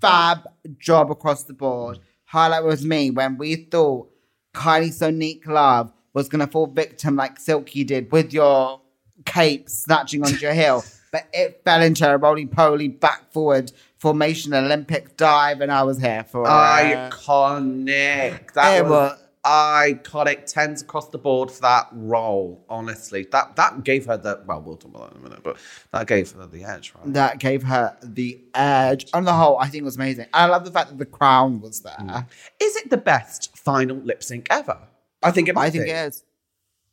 fab 0.00 0.46
job 0.78 1.10
across 1.10 1.44
the 1.44 1.52
board. 1.54 1.98
Highlight 2.26 2.64
was 2.64 2.84
me 2.84 3.10
when 3.10 3.38
we 3.38 3.56
thought 3.56 4.10
Kylie 4.54 4.88
Sonique 4.88 5.46
Love 5.46 5.92
was 6.12 6.28
gonna 6.28 6.46
fall 6.46 6.66
victim 6.66 7.16
like 7.16 7.38
Silky 7.38 7.84
did 7.84 8.10
with 8.12 8.32
your 8.32 8.80
cape 9.26 9.68
snatching 9.68 10.22
onto 10.24 10.36
your 10.38 10.54
heel, 10.54 10.84
but 11.12 11.26
it 11.32 11.60
fell 11.64 11.82
into 11.82 12.10
a 12.10 12.16
roly 12.16 12.46
poly 12.46 12.88
back 12.88 13.30
forward 13.32 13.72
formation 13.98 14.54
Olympic 14.54 15.16
dive, 15.16 15.60
and 15.60 15.70
I 15.70 15.82
was 15.82 16.00
here 16.00 16.24
for 16.24 16.44
it. 16.44 16.48
Iconic. 16.48 18.52
That 18.54 18.78
It 18.78 18.82
was, 18.84 18.90
was- 18.90 19.18
iconic. 19.44 20.46
Tens 20.46 20.82
across 20.82 21.08
the 21.08 21.18
board 21.18 21.50
for 21.50 21.62
that 21.62 21.88
role. 21.92 22.64
Honestly, 22.68 23.26
that 23.32 23.56
that 23.56 23.84
gave 23.84 24.06
her 24.06 24.16
the 24.16 24.42
well. 24.46 24.60
We'll 24.60 24.76
talk 24.76 24.94
about 24.94 25.10
that 25.10 25.16
in 25.18 25.24
a 25.24 25.28
minute, 25.28 25.42
but 25.44 25.56
that 25.92 26.06
gave 26.06 26.32
her 26.32 26.46
the 26.46 26.64
edge, 26.64 26.92
right? 26.96 27.12
that 27.14 27.38
gave 27.38 27.62
her 27.64 27.96
the 28.02 28.40
edge. 28.54 29.06
On 29.14 29.24
the 29.24 29.32
whole, 29.32 29.58
I 29.58 29.68
think 29.68 29.82
it 29.82 29.84
was 29.84 29.96
amazing. 29.96 30.26
I 30.32 30.46
love 30.46 30.64
the 30.64 30.70
fact 30.70 30.90
that 30.90 30.98
the 30.98 31.06
crown 31.06 31.60
was 31.60 31.80
there. 31.80 31.96
Mm. 31.98 32.26
Is 32.60 32.76
it 32.76 32.90
the 32.90 32.96
best 32.96 33.56
final 33.56 33.96
lip 33.96 34.22
sync 34.22 34.46
ever? 34.50 34.78
I 35.22 35.30
think 35.30 35.48
it 35.48 35.54
might 35.54 35.66
I 35.66 35.70
think 35.70 35.84
be. 35.84 35.90
it 35.90 35.94
is. 36.08 36.22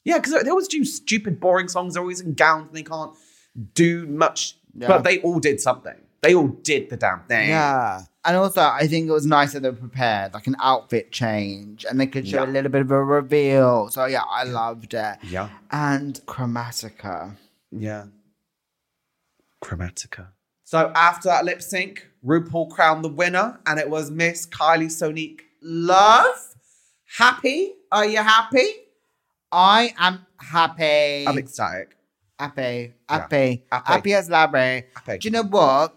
Yeah, 0.05 0.17
because 0.17 0.43
they 0.43 0.49
always 0.49 0.67
do 0.67 0.83
stupid, 0.83 1.39
boring 1.39 1.67
songs. 1.67 1.93
They're 1.93 2.01
always 2.03 2.19
in 2.19 2.33
gowns 2.33 2.67
and 2.67 2.75
they 2.75 2.83
can't 2.83 3.13
do 3.73 4.05
much. 4.07 4.57
Yeah. 4.75 4.87
But 4.87 5.03
they 5.03 5.19
all 5.21 5.39
did 5.39 5.61
something. 5.61 5.95
They 6.21 6.33
all 6.35 6.47
did 6.47 6.89
the 6.89 6.97
damn 6.97 7.21
thing. 7.23 7.49
Yeah. 7.49 8.01
And 8.25 8.37
also, 8.37 8.61
I 8.61 8.87
think 8.87 9.09
it 9.09 9.11
was 9.11 9.25
nice 9.25 9.51
that 9.53 9.61
they 9.61 9.69
were 9.69 9.75
prepared, 9.75 10.33
like 10.33 10.47
an 10.47 10.55
outfit 10.61 11.11
change, 11.11 11.85
and 11.89 11.99
they 11.99 12.07
could 12.07 12.25
show 12.27 12.43
Yeah. 12.43 12.49
a 12.49 12.51
little 12.51 12.71
bit 12.71 12.81
of 12.81 12.91
a 12.91 13.03
reveal. 13.03 13.89
So, 13.89 14.05
yeah, 14.05 14.21
I 14.29 14.43
loved 14.45 14.93
it. 14.93 15.17
Yeah. 15.23 15.49
And 15.71 16.21
Chromatica. 16.25 17.35
Yeah. 17.71 18.05
Chromatica. 19.63 20.27
So 20.63 20.91
after 20.95 21.29
that 21.29 21.45
lip 21.45 21.61
sync, 21.61 22.07
RuPaul 22.25 22.69
crowned 22.69 23.03
the 23.03 23.09
winner, 23.09 23.59
and 23.65 23.79
it 23.79 23.89
was 23.89 24.09
Miss 24.09 24.47
Kylie 24.47 24.85
Sonique 24.85 25.41
Love. 25.61 26.55
Happy? 27.17 27.73
Are 27.91 28.05
you 28.05 28.17
happy? 28.17 28.67
I 29.53 29.93
am 29.99 30.25
happy. 30.37 31.27
I'm 31.27 31.37
ecstatic. 31.37 31.95
happy. 32.39 32.93
Yeah. 33.09 33.17
Happy. 33.19 33.65
Happy. 33.71 33.91
Happy 33.93 34.13
as 34.15 34.27
Larry. 34.29 34.85
Happy. 34.95 35.19
Do 35.19 35.27
you 35.27 35.31
know 35.31 35.43
what? 35.43 35.95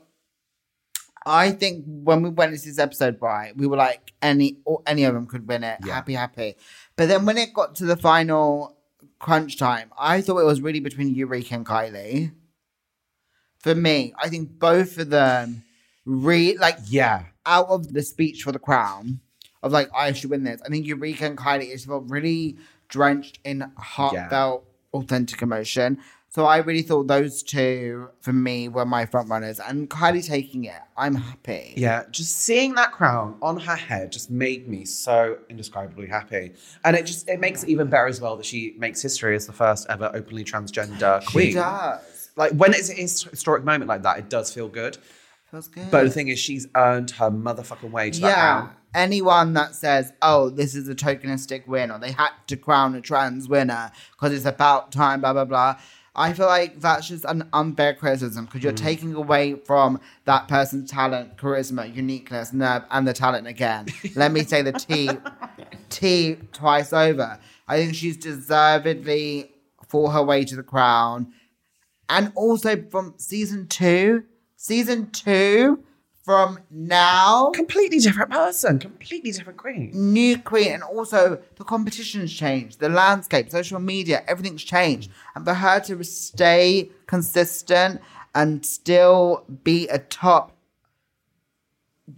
I 1.25 1.51
think 1.53 1.85
when 1.87 2.23
we 2.23 2.29
went 2.29 2.53
into 2.53 2.67
this 2.67 2.79
episode, 2.79 3.17
right, 3.21 3.57
we 3.57 3.67
were 3.67 3.79
like, 3.79 4.13
any 4.23 4.59
or 4.65 4.83
any 4.87 5.05
of 5.05 5.15
them 5.15 5.27
could 5.27 5.49
win 5.49 5.65
it. 5.65 5.79
Yeah. 5.85 5.95
Happy, 5.95 6.13
happy. 6.13 6.55
But 6.97 7.09
then 7.09 7.25
when 7.25 7.39
it 7.39 7.53
got 7.55 7.75
to 7.77 7.85
the 7.87 7.97
final 7.97 8.77
crunch 9.19 9.57
time, 9.59 9.91
I 9.99 10.21
thought 10.21 10.39
it 10.39 10.45
was 10.45 10.61
really 10.61 10.81
between 10.81 11.15
Eureka 11.15 11.55
and 11.55 11.67
Kylie. 11.67 12.33
For 13.59 13.75
me, 13.75 14.13
I 14.23 14.29
think 14.29 14.59
both 14.59 14.99
of 14.99 15.11
them 15.11 15.65
re 16.05 16.57
like 16.59 16.77
Yeah. 16.87 17.25
out 17.47 17.69
of 17.69 17.93
the 17.93 18.03
speech 18.03 18.43
for 18.43 18.53
the 18.53 18.61
crown 18.61 19.21
of 19.63 19.73
like 19.73 19.89
I 19.95 20.13
should 20.13 20.31
win 20.31 20.45
this. 20.45 20.61
I 20.63 20.69
think 20.69 20.87
Eureka 20.87 21.25
and 21.25 21.37
Kylie 21.39 21.73
is 21.75 21.87
felt 21.87 22.05
really 22.09 22.57
drenched 22.97 23.39
in 23.45 23.71
heartfelt, 23.77 24.65
authentic 24.95 25.43
emotion. 25.43 25.99
So 26.31 26.45
I 26.45 26.59
really 26.59 26.83
thought 26.83 27.07
those 27.07 27.43
two 27.43 28.09
for 28.21 28.33
me 28.33 28.69
were 28.69 28.85
my 28.85 29.07
front 29.07 29.29
runners, 29.29 29.61
and 29.61 29.89
Kylie 29.89 30.27
taking 30.27 30.65
it, 30.65 30.81
I'm 30.97 31.15
happy. 31.15 31.75
Yeah, 31.77 32.05
just 32.11 32.39
seeing 32.39 32.75
that 32.75 32.93
crown 32.93 33.37
on 33.43 33.59
her 33.61 33.77
head 33.77 34.13
just 34.13 34.31
made 34.31 34.67
me 34.67 34.85
so 34.85 35.39
indescribably 35.49 36.07
happy. 36.07 36.53
And 36.85 36.97
it 36.97 37.07
just 37.07 37.29
it 37.29 37.39
makes 37.39 37.63
it 37.65 37.69
even 37.69 37.89
better 37.89 38.07
as 38.07 38.21
well 38.21 38.37
that 38.37 38.47
she 38.47 38.75
makes 38.79 39.01
history 39.03 39.37
as 39.37 39.47
the 39.47 39.53
first 39.53 39.87
ever 39.89 40.11
openly 40.15 40.45
transgender 40.45 41.25
queen. 41.27 41.49
she 41.49 41.55
does. 41.55 42.31
Like 42.37 42.53
when 42.53 42.75
it's 42.75 42.91
a 42.91 42.95
historic 42.95 43.65
moment 43.65 43.89
like 43.89 44.03
that, 44.03 44.19
it 44.19 44.29
does 44.29 44.53
feel 44.53 44.69
good. 44.69 44.99
Feels 45.51 45.69
good. 45.69 45.91
But 45.91 46.05
the 46.05 46.11
thing 46.11 46.29
is, 46.29 46.39
she's 46.39 46.67
earned 46.75 47.13
her 47.13 47.31
motherfucking 47.31 47.91
way 47.91 48.11
to 48.11 48.21
that 48.21 48.27
yeah, 48.27 48.35
crown. 48.35 48.71
Anyone 48.97 49.53
that 49.53 49.77
says, 49.77 50.13
"Oh, 50.23 50.51
this 50.51 50.75
is 50.75 50.89
a 50.89 50.95
tokenistic 50.95 51.69
win," 51.69 51.91
or 51.93 51.99
they 52.01 52.11
had 52.13 52.31
to 52.49 52.57
crown 52.57 52.95
a 52.97 53.01
trans 53.01 53.49
winner 53.49 53.93
because 54.13 54.33
it's 54.33 54.47
about 54.47 54.91
time, 54.91 55.21
blah 55.21 55.33
blah 55.35 55.45
blah. 55.45 55.77
I 56.19 56.33
feel 56.33 56.47
like 56.47 56.81
that's 56.81 57.09
just 57.09 57.27
an 57.27 57.47
unfair 57.53 57.93
criticism 57.93 58.47
because 58.47 58.63
you're 58.65 58.73
Mm. 58.73 58.77
taking 58.91 59.15
away 59.15 59.55
from 59.67 60.01
that 60.25 60.49
person's 60.49 60.91
talent, 60.91 61.37
charisma, 61.37 61.95
uniqueness, 61.95 62.55
nerve, 62.55 62.85
and 62.91 63.07
the 63.07 63.13
talent 63.13 63.47
again. 63.47 63.87
Let 64.17 64.33
me 64.33 64.43
say 64.43 64.63
the 64.63 64.73
T, 64.73 65.11
T 65.91 66.37
twice 66.55 66.95
over. 66.95 67.39
I 67.69 67.77
think 67.77 67.95
she's 67.95 68.17
deservedly 68.17 69.51
fought 69.89 70.13
her 70.13 70.23
way 70.23 70.45
to 70.47 70.57
the 70.57 70.63
crown, 70.63 71.33
and 72.09 72.33
also 72.35 72.83
from 72.91 73.15
season 73.19 73.67
two, 73.69 74.25
season 74.57 75.11
two 75.11 75.83
from 76.27 76.59
now 76.73 77.51
Completely 77.55 77.99
different 78.01 78.33
person, 78.33 78.81
completely 78.81 79.31
different 79.31 79.59
queen. 79.59 79.93
new 79.95 80.37
queen 80.37 80.73
and 80.73 80.83
also 80.83 81.41
the 81.55 81.63
competition's 81.63 82.33
changed 82.33 82.81
the 82.81 82.89
landscape 82.89 83.49
social 83.49 83.79
media 83.79 84.25
everything's 84.27 84.65
changed 84.65 85.09
and 85.37 85.45
for 85.47 85.55
her 85.55 85.79
to 85.79 86.03
stay 86.03 86.91
consistent 87.07 88.01
and 88.35 88.67
still 88.67 89.45
be 89.63 89.87
a 89.87 90.01
top 90.01 90.51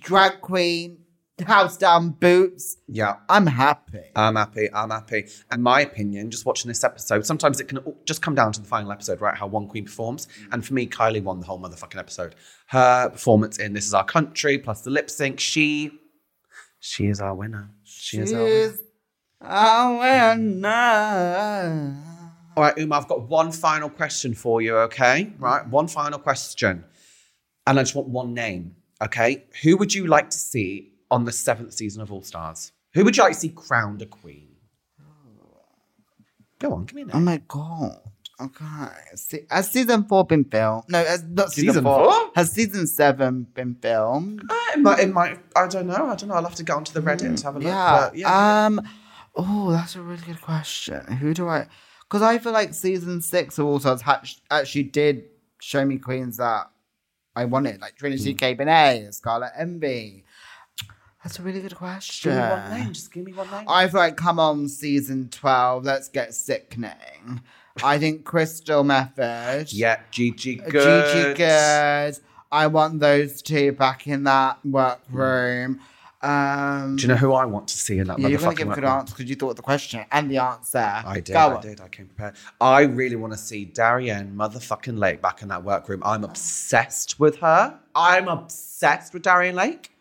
drag 0.00 0.40
queen 0.40 0.96
house 1.46 1.76
down 1.76 2.10
boots 2.10 2.76
Yeah. 2.88 3.16
i'm 3.28 3.46
happy 3.46 4.00
I'm 4.16 4.34
happy. 4.36 4.68
I'm 4.74 4.90
happy. 4.90 5.26
In 5.52 5.62
my 5.62 5.80
opinion, 5.82 6.30
just 6.30 6.44
watching 6.44 6.68
this 6.68 6.82
episode, 6.82 7.24
sometimes 7.24 7.60
it 7.60 7.68
can 7.68 7.78
all- 7.78 7.96
just 8.04 8.20
come 8.22 8.34
down 8.34 8.52
to 8.52 8.60
the 8.60 8.66
final 8.66 8.90
episode, 8.90 9.20
right? 9.20 9.36
How 9.36 9.46
one 9.46 9.68
queen 9.68 9.84
performs. 9.84 10.26
Mm. 10.26 10.48
And 10.52 10.66
for 10.66 10.74
me, 10.74 10.86
Kylie 10.88 11.22
won 11.22 11.38
the 11.40 11.46
whole 11.46 11.60
motherfucking 11.60 11.98
episode. 11.98 12.34
Her 12.68 13.10
performance 13.10 13.58
in 13.58 13.72
This 13.74 13.86
Is 13.86 13.94
Our 13.94 14.04
Country 14.04 14.58
plus 14.58 14.80
the 14.80 14.90
lip 14.90 15.08
sync, 15.10 15.38
she, 15.38 15.92
she 16.80 17.06
is 17.06 17.20
our 17.20 17.34
winner. 17.34 17.70
She 17.84 18.18
is 18.18 18.32
our 18.32 18.42
winner. 18.42 18.70
She's 18.70 18.80
a 19.42 20.36
winner. 20.38 21.96
All 22.56 22.64
right, 22.64 22.76
Uma, 22.78 22.96
I've 22.96 23.06
got 23.08 23.28
one 23.28 23.52
final 23.52 23.88
question 23.88 24.34
for 24.34 24.60
you, 24.60 24.76
okay? 24.78 25.32
Right, 25.38 25.66
one 25.68 25.86
final 25.86 26.18
question. 26.18 26.84
And 27.66 27.78
I 27.78 27.82
just 27.82 27.94
want 27.94 28.08
one 28.08 28.34
name, 28.34 28.74
okay? 29.02 29.44
Who 29.62 29.76
would 29.76 29.94
you 29.94 30.06
like 30.08 30.30
to 30.30 30.38
see 30.38 30.92
on 31.10 31.24
the 31.24 31.32
seventh 31.32 31.72
season 31.74 32.02
of 32.02 32.12
All 32.12 32.22
Stars? 32.22 32.72
Who 32.94 33.04
would 33.04 33.16
you 33.16 33.22
like 33.22 33.32
to 33.34 33.38
see 33.38 33.48
crowned 33.50 34.02
a 34.02 34.06
queen? 34.06 34.48
Go 36.58 36.72
on, 36.74 36.84
give 36.86 36.94
me 36.96 37.02
a 37.02 37.04
oh 37.06 37.18
name. 37.18 37.24
my 37.24 37.42
god 37.46 38.00
okay 38.40 38.88
Se- 39.14 39.46
has 39.50 39.70
season 39.70 40.04
four 40.04 40.24
been 40.24 40.44
filmed 40.44 40.84
no 40.88 41.04
has 41.04 41.22
not 41.24 41.52
season, 41.52 41.68
Season 41.70 41.84
four. 41.84 42.04
four? 42.12 42.30
has 42.34 42.50
season 42.52 42.86
seven 42.86 43.46
been 43.54 43.74
filmed 43.76 44.42
Uh, 44.48 44.54
it, 44.74 44.78
might, 44.80 44.98
it 45.00 45.12
might, 45.12 45.38
I 45.56 45.66
don't 45.68 45.86
know. 45.86 46.06
I 46.06 46.14
don't 46.16 46.28
know. 46.28 46.34
I'll 46.34 46.42
have 46.44 46.54
to 46.56 46.62
go 46.64 46.76
onto 46.76 46.92
the 46.92 47.00
Reddit 47.00 47.22
and 47.26 47.40
have 47.40 47.54
a 47.56 47.58
look. 47.58 47.66
Yeah. 47.66 48.08
but 48.10 48.16
yeah. 48.16 48.66
Um. 48.66 48.80
Oh, 49.36 49.70
that's 49.70 49.94
a 49.96 50.00
really 50.02 50.22
good 50.26 50.40
question. 50.40 51.04
Who 51.18 51.32
do 51.34 51.48
I? 51.48 51.68
Because 52.02 52.22
I 52.22 52.38
feel 52.38 52.52
like 52.52 52.74
season 52.74 53.22
six 53.22 53.58
of 53.58 53.66
All 53.66 53.78
Stars 53.80 54.02
ha- 54.02 54.22
actually 54.50 54.84
did 54.84 55.24
show 55.60 55.84
me 55.84 55.98
queens 55.98 56.36
that 56.38 56.70
I 57.36 57.44
wanted, 57.44 57.80
like 57.80 57.96
Trinity 57.96 58.32
Hmm. 58.32 58.36
K. 58.36 58.54
Bonet, 58.56 59.14
Scarlet 59.14 59.52
Envy. 59.56 60.24
That's 61.24 61.38
a 61.38 61.42
really 61.42 61.60
good 61.60 61.74
question. 61.74 62.32
give 62.32 62.42
me 62.42 62.48
one 62.50 62.70
name. 62.70 62.92
Just 62.92 63.12
give 63.12 63.24
me 63.24 63.32
one 63.32 63.50
name. 63.50 63.64
I 63.68 63.88
feel 63.88 64.00
like, 64.00 64.16
come 64.16 64.38
on, 64.38 64.68
season 64.68 65.28
12, 65.30 65.84
let's 65.84 66.08
get 66.08 66.32
sickening. 66.34 67.40
I 67.82 67.98
think 67.98 68.24
Crystal 68.24 68.84
Methyd. 68.84 69.70
yeah, 69.72 70.00
Gigi 70.10 70.56
Goode. 70.56 70.72
Gigi 70.72 71.34
Goode. 71.34 72.18
I 72.50 72.66
want 72.68 73.00
those 73.00 73.42
two 73.42 73.72
back 73.72 74.06
in 74.06 74.24
that 74.24 74.58
workroom. 74.64 75.80
Um, 76.20 76.96
Do 76.96 77.02
you 77.02 77.08
know 77.08 77.14
who 77.14 77.32
I 77.32 77.44
want 77.44 77.68
to 77.68 77.76
see 77.76 77.98
in 77.98 78.08
that 78.08 78.18
yeah, 78.18 78.26
you're 78.28 78.40
going 78.40 78.56
to 78.56 78.56
give 78.56 78.68
a 78.72 78.74
good 78.74 78.82
workroom? 78.82 79.00
answer 79.00 79.14
because 79.14 79.30
you 79.30 79.36
thought 79.36 79.50
of 79.50 79.56
the 79.56 79.62
question 79.62 80.04
and 80.10 80.28
the 80.30 80.38
answer. 80.38 80.78
I 80.78 81.20
did. 81.20 81.32
Go 81.34 81.38
I 81.38 81.54
on. 81.54 81.60
did. 81.62 81.80
I 81.80 81.86
came 81.88 82.06
prepared. 82.06 82.34
I 82.60 82.82
really 82.82 83.14
want 83.16 83.32
to 83.34 83.38
see 83.38 83.66
Darienne 83.66 84.34
motherfucking 84.34 84.98
Lake 84.98 85.22
back 85.22 85.42
in 85.42 85.48
that 85.48 85.62
workroom. 85.62 86.02
I'm 86.04 86.24
obsessed 86.24 87.20
with 87.20 87.36
her. 87.38 87.78
I'm 87.94 88.26
obsessed 88.26 89.12
with 89.14 89.22
Darienne 89.22 89.54
Lake. 89.54 89.92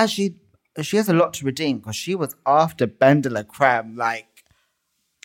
Actually, 0.00 0.36
she 0.76 0.82
she 0.82 0.96
has 0.96 1.08
a 1.08 1.12
lot 1.12 1.34
to 1.34 1.44
redeem 1.44 1.78
because 1.78 1.96
she 1.96 2.14
was 2.14 2.34
after 2.46 2.86
BenDeLaCreme 2.86 3.96
like 3.96 4.44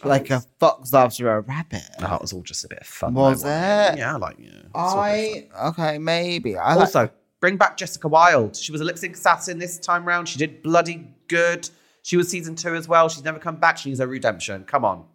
oh, 0.03 0.09
like 0.09 0.29
a 0.29 0.41
fox 0.59 0.93
after 0.93 1.31
a 1.31 1.41
rabbit. 1.41 1.83
Oh, 1.99 2.15
it 2.15 2.21
was 2.21 2.33
all 2.33 2.41
just 2.41 2.65
a 2.65 2.67
bit 2.67 2.79
of 2.79 2.88
fun. 2.88 3.13
Was 3.13 3.43
though, 3.43 3.49
it? 3.49 3.97
Yeah, 3.97 4.17
like 4.17 4.38
yeah. 4.39 4.49
it's 4.49 4.69
all 4.73 5.03
a 5.03 5.33
bit 5.33 5.51
I 5.55 5.67
okay, 5.69 5.97
maybe. 5.97 6.57
I 6.57 6.69
fun. 6.69 6.77
like, 6.77 6.85
Also, 6.88 7.09
bring 7.39 7.57
back 7.57 7.77
Jessica 7.77 8.07
Wild. 8.07 8.55
She 8.55 8.71
was 8.71 8.81
a 8.81 8.83
lip 8.83 8.97
sync 8.97 9.15
assassin 9.15 9.59
this 9.59 9.79
time 9.79 10.05
round. 10.05 10.27
She 10.27 10.38
did 10.39 10.61
bloody 10.61 11.07
good. 11.27 11.69
She 12.01 12.17
was 12.17 12.27
season 12.27 12.55
two 12.55 12.75
as 12.75 12.88
well. 12.88 13.09
She's 13.09 13.23
never 13.23 13.39
come 13.39 13.55
back. 13.55 13.77
She 13.77 13.89
needs 13.89 13.99
a 13.99 14.07
redemption. 14.07 14.63
Come 14.65 14.85
on. 14.85 15.05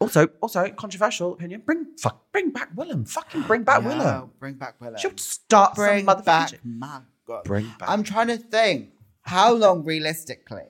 Also, 0.00 0.28
also 0.40 0.66
controversial 0.70 1.34
opinion. 1.34 1.62
Bring 1.64 1.86
fuck, 1.98 2.32
bring 2.32 2.50
back 2.50 2.74
Willam. 2.74 3.06
Fucking 3.08 3.42
bring 3.42 3.64
back 3.64 3.82
Yeah, 3.82 3.90
Willam. 3.90 4.30
Bring 4.38 4.54
back 4.54 4.78
Willam. 4.80 4.98
She'll 4.98 5.16
start 5.16 5.74
bring 5.74 6.06
some 6.06 6.16
motherfucking 6.16 6.24
back 6.24 6.48
shit. 6.48 6.60
my 6.64 7.00
God. 7.30 7.44
Bring 7.44 7.72
back. 7.78 7.88
I'm 7.88 8.02
trying 8.02 8.28
to 8.28 8.36
think. 8.36 8.90
How 9.22 9.52
long 9.52 9.84
realistically 9.84 10.62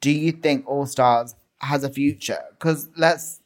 do 0.00 0.10
you 0.10 0.32
think 0.32 0.68
All 0.68 0.86
Stars 0.86 1.34
has 1.60 1.82
a 1.82 1.90
future? 1.90 2.42
Because 2.50 2.88
let's 2.96 3.40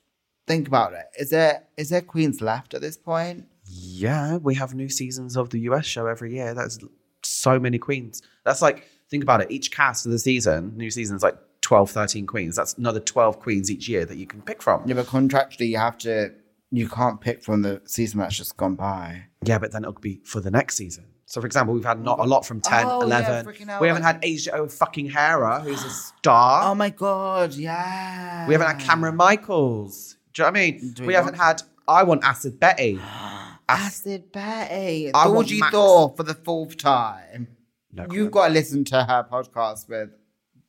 think 0.47 0.69
about 0.69 0.93
it. 0.93 1.07
Is 1.19 1.31
there 1.31 1.65
is 1.77 1.89
there 1.91 2.03
queens 2.03 2.41
left 2.41 2.75
at 2.75 2.81
this 2.81 2.97
point? 2.97 3.47
Yeah, 3.65 4.37
we 4.39 4.57
have 4.57 4.75
new 4.75 4.89
seasons 4.89 5.37
of 5.37 5.51
the 5.51 5.61
US 5.61 5.87
show 5.87 6.07
every 6.07 6.35
year. 6.35 6.53
That's 6.55 6.79
so 7.23 7.59
many 7.59 7.79
queens. 7.79 8.23
That's 8.45 8.61
like, 8.61 8.89
think 9.09 9.23
about 9.23 9.41
it. 9.41 9.51
Each 9.51 9.71
cast 9.71 10.05
of 10.05 10.13
the 10.13 10.19
season, 10.19 10.77
new 10.77 10.91
season's 10.91 11.23
like 11.23 11.37
12, 11.61 11.91
13 11.91 12.27
queens. 12.27 12.57
That's 12.57 12.75
another 12.75 13.01
12 13.01 13.39
queens 13.39 13.71
each 13.71 13.89
year 13.89 14.05
that 14.05 14.17
you 14.17 14.27
can 14.27 14.43
pick 14.43 14.61
from. 14.61 14.83
Yeah, 14.87 14.95
but 14.95 15.07
contractually 15.07 15.69
you 15.69 15.79
have 15.79 15.97
to 15.99 16.33
you 16.73 16.89
can't 16.89 17.21
pick 17.21 17.43
from 17.43 17.63
the 17.63 17.83
season 17.85 18.21
that's 18.21 18.37
just 18.37 18.57
gone 18.57 18.75
by. 18.75 19.25
Yeah, 19.45 19.59
but 19.59 19.73
then 19.73 19.85
it'll 19.85 19.95
be 19.95 20.21
for 20.25 20.41
the 20.41 20.51
next 20.51 20.77
season. 20.77 21.07
So, 21.31 21.41
for 21.41 21.47
example, 21.47 21.75
we've 21.75 21.85
had 21.85 22.03
not 22.03 22.19
a 22.19 22.23
oh. 22.23 22.25
lot 22.25 22.45
from 22.45 22.61
10, 22.61 22.87
Oh, 22.87 23.07
yeah, 23.07 23.21
11. 23.21 23.47
freaking 23.47 23.69
hell. 23.69 23.81
we 23.81 23.87
haven't 23.87 24.03
had 24.03 24.19
Asia 24.21 24.53
O 24.53 24.67
fucking 24.67 25.11
Hara, 25.11 25.61
who's 25.61 25.85
a 25.85 25.91
star. 25.91 26.69
Oh 26.69 26.75
my 26.75 26.91
god, 26.91 27.55
yeah. 27.55 28.49
we 28.49 28.55
haven't 28.55 28.67
had 28.67 28.81
Kameron 28.81 29.15
Michaels. 29.15 30.17
Do 30.35 30.43
you 30.43 30.45
know 30.45 30.51
what 30.51 30.59
I 30.59 30.61
mean? 30.61 30.93
Do 30.93 31.03
we, 31.03 31.07
we 31.07 31.15
haven't 31.15 31.37
had 31.37 31.63
I 31.87 32.03
Want 32.03 32.25
Acid 32.25 32.59
Betty. 32.59 32.99
Acid 33.69 34.33
Betty. 34.33 35.15
I 35.15 35.29
want 35.29 35.47
Georgie 35.47 35.61
Max. 35.61 35.71
Thor 35.71 36.13
for 36.17 36.25
the 36.25 36.35
fourth 36.35 36.77
time. 36.77 37.47
No 37.93 38.07
You've 38.11 38.33
got 38.33 38.49
to 38.49 38.53
listen 38.53 38.85
to 38.87 39.05
her 39.05 39.25
podcast 39.31 39.89
with 39.89 40.11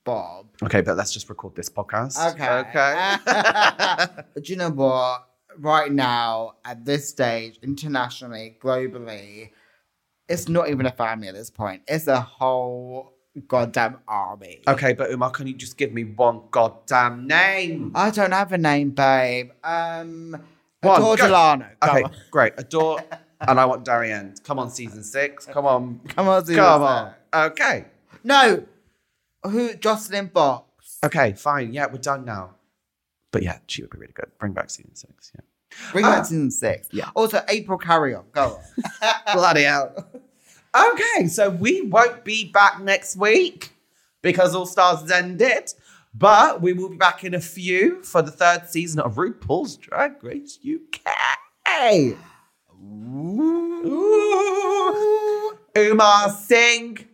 Bob. 0.03 0.45
Okay, 0.61 0.81
but 0.81 0.95
let's 0.95 1.11
just 1.11 1.27
record 1.27 1.55
this 1.55 1.69
podcast. 1.69 2.33
Okay. 2.33 2.69
Okay. 2.69 4.23
But 4.35 4.47
you 4.47 4.57
know 4.57 4.69
what? 4.69 5.27
Right 5.57 5.91
now, 5.91 6.53
at 6.63 6.85
this 6.85 7.09
stage, 7.09 7.57
internationally, 7.63 8.59
globally, 8.61 9.49
it's 10.31 10.47
not 10.49 10.69
even 10.69 10.85
a 10.85 10.91
family 10.91 11.27
at 11.27 11.33
this 11.35 11.49
point. 11.49 11.81
It's 11.87 12.07
a 12.07 12.19
whole 12.21 13.13
goddamn 13.47 13.99
army. 14.07 14.61
okay, 14.67 14.93
but 14.93 15.11
Umar, 15.11 15.29
can 15.31 15.47
you 15.47 15.53
just 15.53 15.77
give 15.77 15.93
me 15.93 16.03
one 16.03 16.41
goddamn 16.51 17.27
name? 17.27 17.91
I 17.95 18.09
don't 18.09 18.31
have 18.31 18.51
a 18.51 18.57
name, 18.57 18.89
babe. 18.91 19.51
Um, 19.63 20.35
One, 20.81 20.99
Adore 21.01 21.15
go. 21.17 21.27
Delano. 21.27 21.67
Come 21.79 21.89
Okay, 21.89 22.03
on. 22.03 22.11
great. 22.31 22.53
Adore, 22.57 22.99
and 23.39 23.59
I 23.59 23.65
want 23.65 23.85
Darienne. 23.85 24.33
Come 24.43 24.59
on, 24.59 24.69
season 24.69 25.03
six. 25.03 25.45
Come 25.45 25.65
on. 25.65 25.99
Come 26.09 26.27
on, 26.27 26.45
see 26.45 26.55
Come 26.55 26.83
on. 26.83 27.13
Okay. 27.33 27.85
No. 28.23 28.65
Who? 29.43 29.73
Joslyn 29.75 30.29
Fox. 30.29 30.97
Okay, 31.03 31.33
fine. 31.33 31.73
Yeah, 31.73 31.87
we're 31.91 31.97
done 31.99 32.25
now. 32.25 32.55
But 33.31 33.43
yeah, 33.43 33.59
she 33.67 33.81
would 33.81 33.91
be 33.91 33.97
really 33.97 34.13
good. 34.13 34.29
Bring 34.39 34.51
back 34.53 34.69
season 34.69 34.93
six. 34.95 35.31
Yeah. 35.33 35.41
Bring 35.93 36.03
Ah. 36.05 36.17
back 36.17 36.25
season 36.25 36.51
six. 36.51 36.89
Yeah. 36.91 37.09
Also, 37.15 37.41
April 37.47 37.79
Carrión. 37.79 38.25
Go 38.33 38.59
on. 38.59 39.23
Bloody 39.33 39.63
hell. 39.63 40.05
Okay, 40.73 41.27
so 41.27 41.49
we 41.49 41.81
won't 41.81 42.23
be 42.23 42.49
back 42.51 42.81
next 42.81 43.17
week 43.17 43.73
because 44.21 44.55
All 44.55 44.65
Stars 44.65 45.01
has 45.01 45.11
ended. 45.11 45.73
But 46.13 46.61
we 46.61 46.73
will 46.73 46.89
be 46.89 46.97
back 46.97 47.23
in 47.23 47.33
a 47.33 47.39
few 47.39 48.03
for 48.03 48.21
the 48.21 48.31
third 48.31 48.67
season 48.69 48.99
of 48.99 49.15
RuPaul's 49.15 49.77
Drag 49.77 50.21
Race 50.23 50.59
UK. 50.59 52.17
Ooh. 52.83 54.11
Umar 55.77 56.29
Singh. 56.29 57.07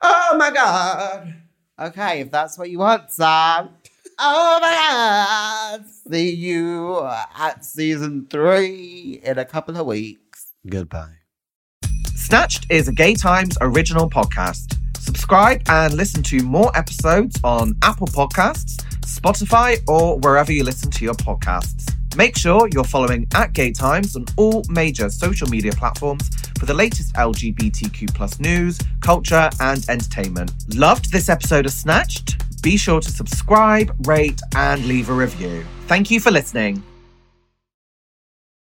Oh 0.00 0.36
my 0.38 0.50
God. 0.52 1.34
Okay, 1.78 2.20
if 2.20 2.30
that's 2.30 2.56
what 2.56 2.70
you 2.70 2.78
want, 2.78 3.10
Sam. 3.10 3.70
Oh 4.16 4.58
my 4.60 4.70
god! 4.70 5.84
See 6.08 6.32
you 6.32 7.04
at 7.04 7.64
season 7.64 8.28
three 8.30 9.20
in 9.24 9.38
a 9.38 9.44
couple 9.44 9.76
of 9.76 9.84
weeks. 9.86 10.52
Goodbye. 10.68 11.23
Snatched 12.24 12.64
is 12.70 12.88
a 12.88 12.92
Gay 12.92 13.12
Times 13.12 13.58
original 13.60 14.08
podcast. 14.08 14.78
Subscribe 14.96 15.60
and 15.68 15.92
listen 15.92 16.22
to 16.22 16.42
more 16.42 16.74
episodes 16.74 17.38
on 17.44 17.76
Apple 17.82 18.06
Podcasts, 18.06 18.76
Spotify, 19.02 19.78
or 19.86 20.18
wherever 20.20 20.50
you 20.50 20.64
listen 20.64 20.90
to 20.90 21.04
your 21.04 21.12
podcasts. 21.12 21.92
Make 22.16 22.38
sure 22.38 22.66
you're 22.72 22.82
following 22.82 23.26
at 23.34 23.52
Gay 23.52 23.72
Times 23.72 24.16
on 24.16 24.24
all 24.38 24.64
major 24.70 25.10
social 25.10 25.46
media 25.50 25.72
platforms 25.72 26.30
for 26.58 26.64
the 26.64 26.72
latest 26.72 27.12
LGBTQ 27.12 28.14
plus 28.14 28.40
news, 28.40 28.80
culture, 29.02 29.50
and 29.60 29.86
entertainment. 29.90 30.50
Loved 30.74 31.12
this 31.12 31.28
episode 31.28 31.66
of 31.66 31.72
Snatched? 31.72 32.62
Be 32.62 32.78
sure 32.78 33.02
to 33.02 33.10
subscribe, 33.10 33.94
rate, 34.08 34.40
and 34.56 34.82
leave 34.86 35.10
a 35.10 35.12
review. 35.12 35.62
Thank 35.88 36.10
you 36.10 36.20
for 36.20 36.30
listening. 36.30 36.82